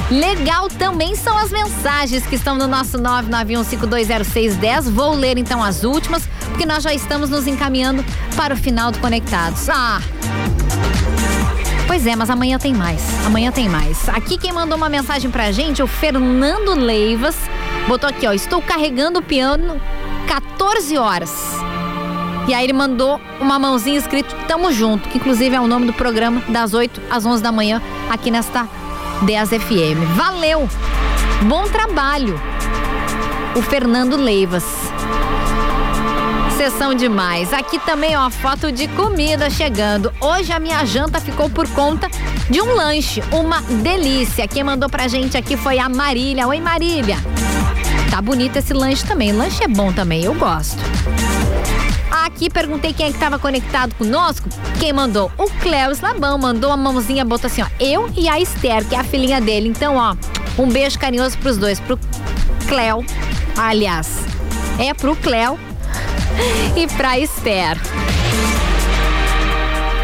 Legal 0.09 0.69
também 0.69 1.15
são 1.15 1.37
as 1.37 1.51
mensagens 1.51 2.25
que 2.25 2.35
estão 2.35 2.55
no 2.55 2.65
nosso 2.65 2.97
991520610. 2.97 4.89
Vou 4.89 5.13
ler 5.13 5.37
então 5.37 5.61
as 5.61 5.83
últimas, 5.83 6.25
porque 6.49 6.65
nós 6.65 6.81
já 6.83 6.93
estamos 6.93 7.29
nos 7.29 7.45
encaminhando 7.45 8.05
para 8.35 8.53
o 8.53 8.57
final 8.57 8.89
do 8.89 8.99
Conectados. 8.99 9.67
Ah! 9.69 10.01
Pois 11.87 12.07
é, 12.07 12.15
mas 12.15 12.29
amanhã 12.29 12.57
tem 12.57 12.73
mais. 12.73 13.01
Amanhã 13.25 13.51
tem 13.51 13.67
mais. 13.67 14.07
Aqui 14.09 14.37
quem 14.37 14.53
mandou 14.53 14.77
uma 14.77 14.87
mensagem 14.87 15.29
pra 15.29 15.51
gente, 15.51 15.83
o 15.83 15.87
Fernando 15.87 16.73
Leivas, 16.75 17.35
botou 17.87 18.09
aqui, 18.09 18.25
ó, 18.25 18.31
estou 18.31 18.61
carregando 18.61 19.19
o 19.19 19.21
piano 19.21 19.81
14 20.27 20.97
horas. 20.97 21.33
E 22.47 22.53
aí 22.53 22.63
ele 22.63 22.71
mandou 22.71 23.19
uma 23.41 23.59
mãozinha 23.59 23.97
escrito 23.99 24.33
Tamo 24.47 24.71
Junto, 24.71 25.09
que 25.09 25.17
inclusive 25.17 25.53
é 25.53 25.59
o 25.59 25.67
nome 25.67 25.85
do 25.85 25.91
programa 25.91 26.41
das 26.47 26.73
8 26.73 27.01
às 27.09 27.25
11 27.25 27.43
da 27.43 27.51
manhã 27.51 27.81
aqui 28.09 28.31
nesta 28.31 28.65
10 29.23 29.49
FM. 29.49 30.15
Valeu! 30.15 30.69
Bom 31.43 31.63
trabalho! 31.63 32.39
O 33.55 33.61
Fernando 33.61 34.15
Leivas. 34.15 34.63
Sessão 36.55 36.93
demais. 36.93 37.53
Aqui 37.53 37.79
também, 37.79 38.15
ó, 38.15 38.29
foto 38.29 38.71
de 38.71 38.87
comida 38.89 39.49
chegando. 39.49 40.11
Hoje 40.21 40.51
a 40.51 40.59
minha 40.59 40.83
janta 40.85 41.19
ficou 41.19 41.49
por 41.49 41.67
conta 41.69 42.09
de 42.49 42.61
um 42.61 42.75
lanche, 42.75 43.23
uma 43.31 43.61
delícia. 43.61 44.47
Quem 44.47 44.63
mandou 44.63 44.89
pra 44.89 45.07
gente 45.07 45.37
aqui 45.37 45.57
foi 45.57 45.79
a 45.79 45.89
Marília. 45.89 46.47
Oi, 46.47 46.59
Marília. 46.59 47.17
Tá 48.09 48.21
bonito 48.21 48.57
esse 48.57 48.73
lanche 48.73 49.05
também. 49.05 49.31
Lanche 49.31 49.63
é 49.63 49.67
bom 49.67 49.91
também, 49.91 50.23
eu 50.23 50.33
gosto. 50.33 50.77
Aqui 52.27 52.49
perguntei 52.49 52.91
quem 52.91 53.05
é 53.05 53.09
que 53.09 53.15
estava 53.15 53.39
conectado 53.39 53.95
conosco. 53.95 54.49
Quem 54.81 54.91
mandou? 54.91 55.31
O 55.37 55.49
Cléo 55.61 55.91
Slabão 55.93 56.37
mandou 56.37 56.73
a 56.73 56.75
mãozinha, 56.75 57.23
botou 57.23 57.47
assim, 57.47 57.61
ó. 57.61 57.67
Eu 57.79 58.11
e 58.17 58.27
a 58.27 58.37
Esther, 58.37 58.85
que 58.85 58.93
é 58.93 58.99
a 58.99 59.03
filhinha 59.03 59.39
dele. 59.39 59.69
Então, 59.69 59.95
ó, 59.95 60.13
um 60.61 60.67
beijo 60.67 60.99
carinhoso 60.99 61.37
pros 61.37 61.57
dois. 61.57 61.79
Pro 61.79 61.97
Cléo, 62.67 63.03
aliás, 63.57 64.25
é 64.77 64.93
pro 64.93 65.15
Cléo 65.15 65.57
e 66.75 66.85
pra 66.97 67.17
Esther. 67.17 67.77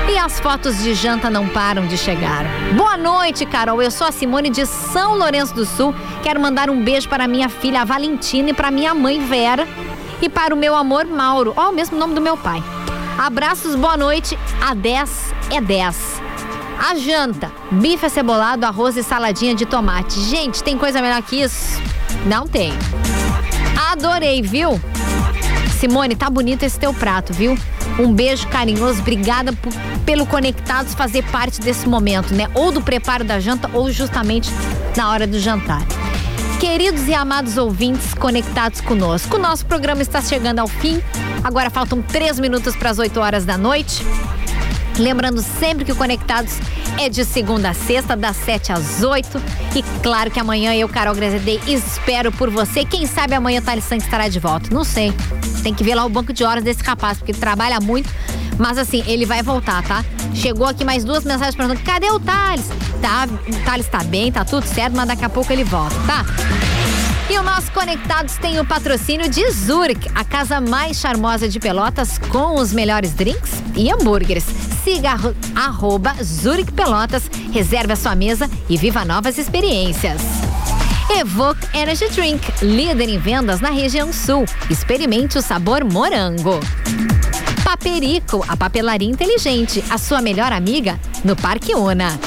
E 0.10 0.18
as 0.18 0.40
fotos 0.40 0.82
de 0.82 0.94
janta 0.94 1.30
não 1.30 1.50
param 1.50 1.86
de 1.88 1.98
chegar. 1.98 2.46
Boa 2.78 2.96
noite, 2.96 3.46
Carol. 3.46 3.82
Eu 3.82 3.92
sou 3.92 4.08
a 4.08 4.14
Simone 4.14 4.50
de 4.50 4.66
São 4.66 5.18
Lourenço 5.18 5.54
do 5.54 5.66
Sul. 5.66 5.94
Quero 6.24 6.40
mandar 6.40 6.70
um 6.70 6.82
beijo 6.82 7.10
para 7.10 7.28
minha 7.28 7.50
filha 7.50 7.82
a 7.82 7.86
Valentina 7.86 8.52
e 8.52 8.54
para 8.54 8.72
minha 8.72 8.94
mãe 8.94 9.20
Vera 9.20 9.68
e 10.24 10.30
para 10.30 10.56
o 10.56 10.58
meu 10.58 10.74
amor 10.74 11.06
Mauro. 11.06 11.54
Ó, 11.58 11.70
o 11.70 11.74
mesmo 11.74 11.98
nome 11.98 12.16
do 12.16 12.22
meu 12.22 12.38
pai. 12.38 12.64
Abraços, 13.18 13.76
boa 13.76 13.98
noite. 13.98 14.40
A 14.62 14.74
10 14.74 15.34
é 15.52 15.60
10. 15.60 16.22
A 16.90 16.96
janta: 16.96 17.52
bife 17.70 18.06
acebolado, 18.06 18.66
arroz 18.66 18.96
e 18.96 19.04
saladinha 19.04 19.54
de 19.54 19.66
tomate. 19.66 20.18
Gente, 20.22 20.64
tem 20.64 20.78
coisa 20.78 21.02
melhor 21.02 21.22
que 21.22 21.42
isso? 21.42 21.78
Não 22.26 22.48
tem. 22.48 22.72
Adorei, 23.92 24.42
viu? 24.42 24.80
Simone, 25.78 26.16
tá 26.16 26.30
bonito 26.30 26.64
esse 26.64 26.80
teu 26.80 26.94
prato, 26.94 27.34
viu? 27.34 27.58
Um 28.00 28.14
beijo 28.14 28.48
carinhoso, 28.48 29.02
obrigada 29.02 29.52
por- 29.52 29.74
pelo 30.06 30.26
Conectados 30.26 30.94
fazer 30.94 31.24
parte 31.24 31.60
desse 31.60 31.88
momento, 31.88 32.34
né? 32.34 32.48
Ou 32.56 32.72
do 32.72 32.82
preparo 32.82 33.26
da 33.26 33.42
janta 33.42 33.70
ou 33.74 33.92
justamente 33.92 34.50
na 34.96 35.10
hora 35.12 35.28
do 35.28 35.38
jantar. 35.38 35.82
Queridos 36.64 37.10
e 37.10 37.14
amados 37.14 37.58
ouvintes 37.58 38.14
conectados 38.14 38.80
conosco, 38.80 39.36
o 39.36 39.38
nosso 39.38 39.66
programa 39.66 40.02
está 40.02 40.22
chegando 40.22 40.60
ao 40.60 40.68
fim. 40.70 41.04
Agora 41.44 41.70
faltam 41.70 42.02
três 42.02 42.40
minutos 42.40 42.74
para 42.74 42.90
as 42.90 42.98
8 42.98 43.20
horas 43.20 43.44
da 43.44 43.58
noite. 43.58 44.02
Lembrando 44.98 45.42
sempre 45.42 45.84
que 45.84 45.92
o 45.92 45.96
Conectados 45.98 46.54
é 46.98 47.10
de 47.10 47.26
segunda 47.26 47.72
a 47.72 47.74
sexta, 47.74 48.16
das 48.16 48.38
7 48.38 48.72
às 48.72 49.04
8. 49.04 49.42
E 49.76 49.84
claro 50.02 50.32
que 50.32 50.40
amanhã 50.40 50.74
eu, 50.74 50.88
Carol 50.88 51.14
Grazedei, 51.14 51.60
espero 51.68 52.32
por 52.32 52.50
você. 52.50 52.86
Quem 52.86 53.06
sabe 53.06 53.36
amanhã 53.36 53.60
o 53.60 53.64
Thales 53.64 53.84
Santos 53.84 54.06
estará 54.06 54.30
de 54.30 54.40
volta. 54.40 54.74
Não 54.74 54.86
sei. 54.86 55.14
Tem 55.64 55.74
que 55.74 55.84
ver 55.84 55.96
lá 55.96 56.06
o 56.06 56.10
banco 56.10 56.32
de 56.32 56.46
horas 56.46 56.64
desse 56.64 56.82
rapaz, 56.82 57.18
porque 57.18 57.34
ele 57.34 57.40
trabalha 57.40 57.82
muito. 57.82 58.10
Mas 58.58 58.78
assim, 58.78 59.04
ele 59.08 59.26
vai 59.26 59.42
voltar, 59.42 59.84
tá? 59.84 60.04
Chegou 60.34 60.68
aqui 60.68 60.84
mais 60.86 61.04
duas 61.04 61.24
mensagens 61.24 61.56
perguntando: 61.56 61.84
cadê 61.86 62.10
o 62.10 62.20
Thales? 62.20 62.66
Tá, 63.02 63.28
o 63.48 63.66
Thales 63.66 63.88
tá 63.88 64.04
bem, 64.04 64.32
tá 64.32 64.46
tudo 64.46 64.66
certo, 64.66 64.96
mas 64.96 65.08
daqui 65.08 65.26
a 65.26 65.30
pouco 65.30 65.52
ele 65.52 65.64
volta, 65.64 65.96
tá? 66.08 66.26
E 67.30 67.38
o 67.38 67.44
nosso 67.44 67.72
Conectados 67.72 68.36
tem 68.38 68.60
o 68.60 68.66
patrocínio 68.66 69.30
de 69.30 69.50
Zurich, 69.52 70.10
a 70.14 70.24
casa 70.24 70.60
mais 70.62 70.98
charmosa 70.98 71.48
de 71.48 71.60
Pelotas 71.60 72.18
com 72.30 72.56
os 72.60 72.74
melhores 72.74 73.14
drinks 73.14 73.52
e 73.76 73.92
hambúrgueres. 73.92 74.46
Siga 74.84 75.12
arro- 75.12 75.36
arroba 75.56 76.14
Zurich 76.22 76.72
Pelotas, 76.74 77.24
reserve 77.52 77.94
a 77.94 77.96
sua 77.96 78.14
mesa 78.16 78.50
e 78.70 78.78
viva 78.78 79.04
novas 79.06 79.38
experiências. 79.38 80.22
Evoque 81.10 81.66
Energy 81.78 82.10
Drink, 82.10 82.42
líder 82.62 83.10
em 83.10 83.18
vendas 83.18 83.62
na 83.62 83.70
região 83.70 84.12
sul. 84.12 84.46
Experimente 84.70 85.38
o 85.38 85.42
sabor 85.42 85.84
morango. 85.84 86.60
Paperico, 87.78 88.46
a 88.48 88.56
papelaria 88.56 89.10
inteligente, 89.10 89.84
a 89.90 89.98
sua 89.98 90.22
melhor 90.22 90.54
amiga 90.54 91.00
no 91.24 91.36
Parque 91.36 91.74
Una. 91.74 92.20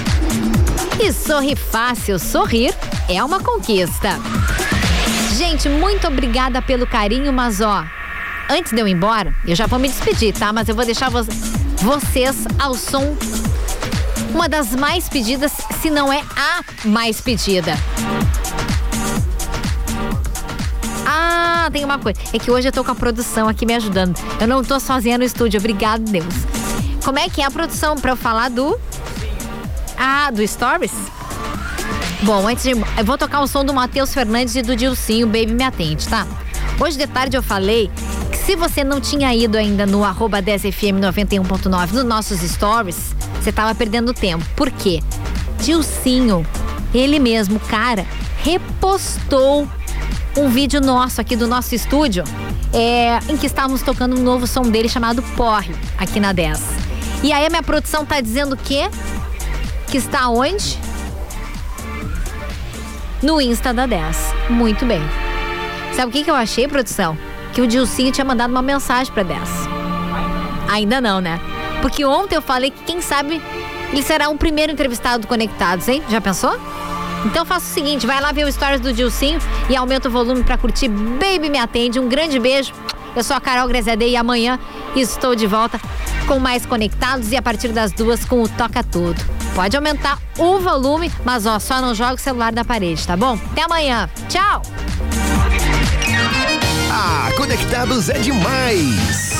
E 1.01 1.13
sorri 1.13 1.55
fácil, 1.55 2.19
sorrir 2.19 2.75
é 3.09 3.23
uma 3.23 3.39
conquista. 3.39 4.19
Gente, 5.39 5.69
muito 5.69 6.05
obrigada 6.09 6.61
pelo 6.61 6.85
carinho, 6.85 7.33
mas 7.33 7.61
ó, 7.61 7.85
antes 8.51 8.73
de 8.73 8.81
eu 8.81 8.89
ir 8.89 8.91
embora, 8.91 9.33
eu 9.47 9.55
já 9.55 9.67
vou 9.69 9.79
me 9.79 9.87
despedir, 9.89 10.35
tá? 10.35 10.53
Mas 10.53 10.69
eu 10.69 10.75
vou 10.75 10.85
deixar 10.85 11.11
vo- 11.11 11.25
vocês 11.77 12.45
ao 12.59 12.75
som 12.75 13.17
uma 14.35 14.49
das 14.49 14.75
mais 14.75 15.09
pedidas, 15.09 15.53
se 15.81 15.91
não 15.91 16.13
é 16.13 16.25
a 16.37 16.65
mais 16.89 17.21
pedida. 17.21 17.79
Ah, 21.67 21.71
tem 21.71 21.85
uma 21.85 21.99
coisa. 21.99 22.17
É 22.33 22.39
que 22.39 22.49
hoje 22.49 22.69
eu 22.69 22.73
tô 22.73 22.85
com 22.85 22.93
a 22.93 22.95
produção 22.95 23.49
aqui 23.49 23.67
me 23.67 23.75
ajudando. 23.75 24.17
Eu 24.41 24.47
não 24.47 24.63
tô 24.63 24.79
sozinha 24.79 25.19
no 25.19 25.25
estúdio, 25.25 25.59
obrigado, 25.59 26.05
Deus. 26.05 26.33
Como 27.05 27.19
é 27.19 27.29
que 27.29 27.43
é 27.43 27.45
a 27.45 27.51
produção 27.51 27.97
pra 27.97 28.13
eu 28.13 28.17
falar 28.17 28.51
do. 28.51 28.79
Ah, 29.99 30.31
do 30.31 30.47
Stories? 30.47 30.93
Bom, 32.23 32.47
antes 32.47 32.63
de. 32.63 32.71
Eu 32.71 33.05
vou 33.05 33.19
tocar 33.19 33.41
o 33.41 33.49
som 33.49 33.65
do 33.65 33.75
Matheus 33.75 34.15
Fernandes 34.15 34.55
e 34.55 34.63
do 34.63 34.77
Dilcinho, 34.77 35.27
Baby 35.27 35.55
Me 35.55 35.65
Atende, 35.65 36.07
tá? 36.07 36.25
Hoje 36.79 36.97
de 36.97 37.07
tarde 37.09 37.37
eu 37.37 37.43
falei 37.43 37.91
que 38.31 38.39
se 38.39 38.55
você 38.55 38.85
não 38.85 39.01
tinha 39.01 39.35
ido 39.35 39.59
ainda 39.59 39.85
no 39.85 40.05
arroba 40.05 40.41
10fm 40.41 41.01
91.9 41.01 41.91
nos 41.91 42.05
nossos 42.05 42.43
stories, 42.43 43.13
você 43.43 43.51
tava 43.51 43.75
perdendo 43.75 44.15
tempo. 44.15 44.47
Por 44.55 44.71
quê? 44.71 45.03
Dilcinho, 45.65 46.47
ele 46.95 47.19
mesmo, 47.19 47.59
cara, 47.59 48.07
repostou 48.45 49.69
um 50.37 50.49
vídeo 50.49 50.81
nosso 50.81 51.21
aqui 51.21 51.35
do 51.35 51.47
nosso 51.47 51.75
estúdio, 51.75 52.23
é, 52.73 53.19
em 53.29 53.37
que 53.37 53.47
estávamos 53.47 53.83
tocando 53.83 54.17
um 54.17 54.23
novo 54.23 54.47
som 54.47 54.63
dele 54.63 54.89
chamado 54.89 55.23
Porre, 55.35 55.75
aqui 55.97 56.21
na 56.21 56.33
10. 56.33 56.63
E 57.23 57.33
aí 57.33 57.47
a 57.47 57.49
minha 57.49 57.63
produção 57.63 58.05
tá 58.05 58.21
dizendo 58.21 58.53
o 58.55 58.57
quê? 58.57 58.91
Que 59.89 59.97
está 59.97 60.29
onde? 60.29 60.79
No 63.23 63.41
Insta 63.41 63.73
da 63.73 63.87
10. 63.87 64.35
Muito 64.51 64.85
bem. 64.85 65.01
Sabe 65.95 66.11
o 66.11 66.13
que, 66.13 66.23
que 66.23 66.31
eu 66.31 66.35
achei, 66.35 66.69
produção? 66.69 67.17
Que 67.55 67.63
o 67.63 67.67
Dilcinho 67.67 68.13
tinha 68.13 68.25
mandado 68.25 68.51
uma 68.51 68.61
mensagem 68.61 69.13
pra 69.13 69.23
10. 69.23 69.41
Ainda 70.71 71.01
não, 71.01 71.21
né? 71.21 71.41
Porque 71.81 72.05
ontem 72.05 72.37
eu 72.37 72.43
falei 72.43 72.71
que 72.71 72.85
quem 72.85 73.01
sabe 73.01 73.41
ele 73.91 74.03
será 74.03 74.29
o 74.29 74.37
primeiro 74.37 74.73
entrevistado 74.73 75.23
do 75.23 75.27
Conectados, 75.27 75.89
hein? 75.89 76.03
Já 76.11 76.21
pensou? 76.21 76.59
Então 77.27 77.45
faça 77.45 77.67
o 77.67 77.75
seguinte, 77.75 78.07
vai 78.07 78.21
lá 78.21 78.31
ver 78.31 78.45
o 78.45 78.53
stories 78.53 78.81
do 78.81 78.93
Dilcinho 78.93 79.41
e 79.69 79.77
aumenta 79.77 80.09
o 80.09 80.13
volume 80.13 80.45
pra 80.45 80.57
curtir 80.57 80.89
Baby 80.89 81.51
Me 81.51 81.59
Atende. 81.59 81.99
Um 81.99 82.09
grande 82.09 82.39
beijo. 82.39 82.73
Eu 83.15 83.25
sou 83.25 83.37
a 83.37 83.41
Carol 83.41 83.67
Grezedei 83.67 84.11
e 84.11 84.17
amanhã 84.17 84.59
estou 84.95 85.35
de 85.35 85.47
volta 85.47 85.81
com 86.27 86.39
mais 86.39 86.65
Conectados 86.65 87.33
e 87.33 87.37
a 87.37 87.43
partir 87.43 87.69
das 87.69 87.93
duas 87.93 88.25
com 88.25 88.43
o 88.43 88.49
Toca 88.49 88.83
Tudo. 88.85 89.21
Pode 89.55 89.77
aumentar 89.77 90.19
o 90.39 90.59
volume, 90.61 91.11
mas 91.25 91.47
ó, 91.47 91.59
só 91.59 91.81
não 91.81 91.95
joga 91.95 92.15
o 92.15 92.19
celular 92.19 92.53
da 92.53 92.65
parede, 92.65 93.07
tá 93.07 93.17
bom? 93.17 93.39
Até 93.53 93.63
amanhã. 93.63 94.09
Tchau! 94.29 94.63
Ah, 96.91 97.31
Conectados 97.37 98.09
é 98.09 98.19
demais! 98.19 99.36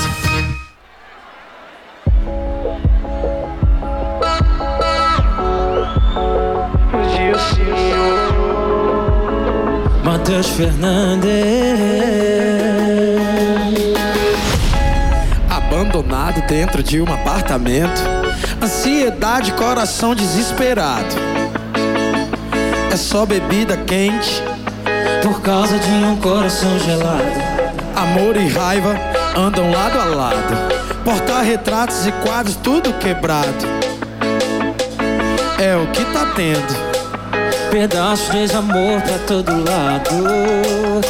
Matheus 10.27 10.47
Fernandes. 10.47 11.29
Abandonado 15.49 16.45
dentro 16.45 16.83
de 16.83 16.99
um 16.99 17.05
apartamento, 17.05 18.01
ansiedade, 18.61 19.53
coração 19.53 20.13
desesperado. 20.13 21.15
É 22.91 22.97
só 22.97 23.25
bebida 23.25 23.77
quente 23.77 24.43
por 25.23 25.39
causa 25.41 25.79
de 25.79 25.91
um 25.91 26.17
coração 26.17 26.77
gelado. 26.79 27.23
Amor 27.95 28.35
e 28.35 28.49
raiva 28.49 28.99
andam 29.33 29.71
lado 29.71 29.97
a 29.97 30.03
lado. 30.03 30.57
portar 31.05 31.41
retratos 31.45 32.05
e 32.05 32.11
quadros 32.11 32.57
tudo 32.57 32.91
quebrado. 32.99 33.65
É 35.57 35.73
o 35.77 35.87
que 35.87 36.03
tá 36.03 36.33
tendo. 36.35 36.86
Pedaços 37.71 38.49
de 38.49 38.55
amor 38.55 39.01
pra 39.01 39.19
todo 39.27 39.51
lado. 39.51 41.01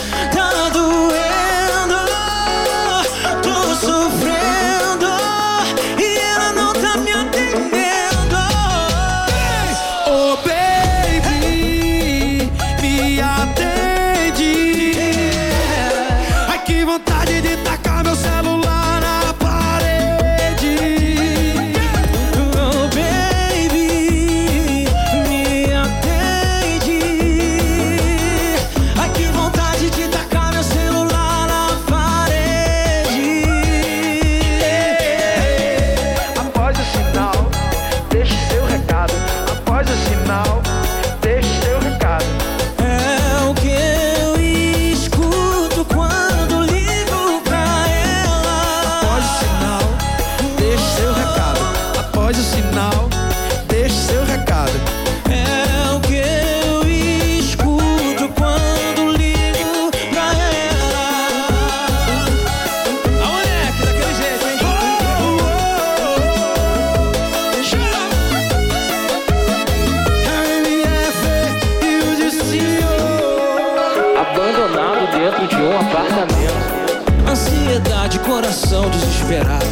apartamento. 76.07 77.29
Ansiedade, 77.29 78.19
coração 78.19 78.89
desesperado. 78.89 79.65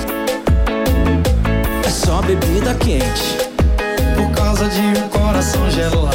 É 1.86 1.90
só 1.90 2.22
bebida 2.22 2.74
quente. 2.76 3.38
Por 4.16 4.30
causa 4.32 4.68
de 4.68 4.82
um 4.82 5.10
coração 5.10 5.70
gelado. 5.72 6.12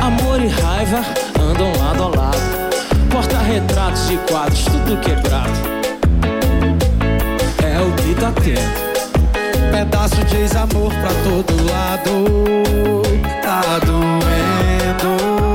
Amor 0.00 0.40
e 0.40 0.48
raiva 0.48 1.02
andam 1.40 1.72
lado 1.78 2.02
a 2.02 2.08
lado. 2.08 2.38
Porta-retratos 3.10 4.10
e 4.10 4.16
quadros, 4.30 4.64
tudo 4.64 5.00
quebrado. 5.00 5.52
É 7.62 7.80
o 7.80 7.92
que 7.92 8.14
tá 8.14 8.32
tendo. 8.42 8.84
Pedaço 9.70 10.24
de 10.24 10.36
ex-amor 10.36 10.92
pra 10.94 11.10
todo 11.22 11.54
lado. 11.70 13.02
Tá 13.42 13.78
doendo. 13.84 15.53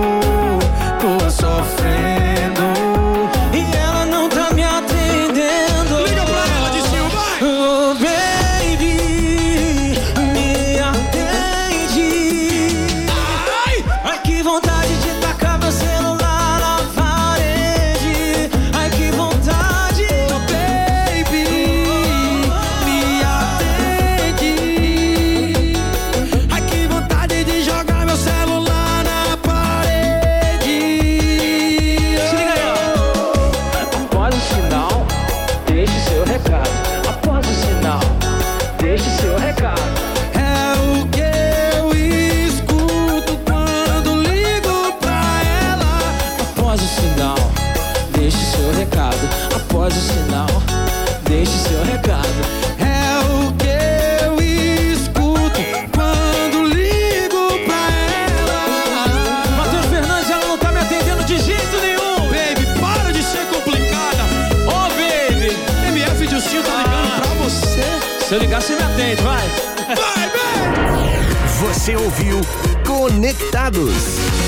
gente, 69.10 69.22
vai. 69.24 69.48
Vai, 69.88 70.30
vai. 70.30 71.48
Você 71.62 71.96
ouviu 71.96 72.40
Conectados. 72.86 74.30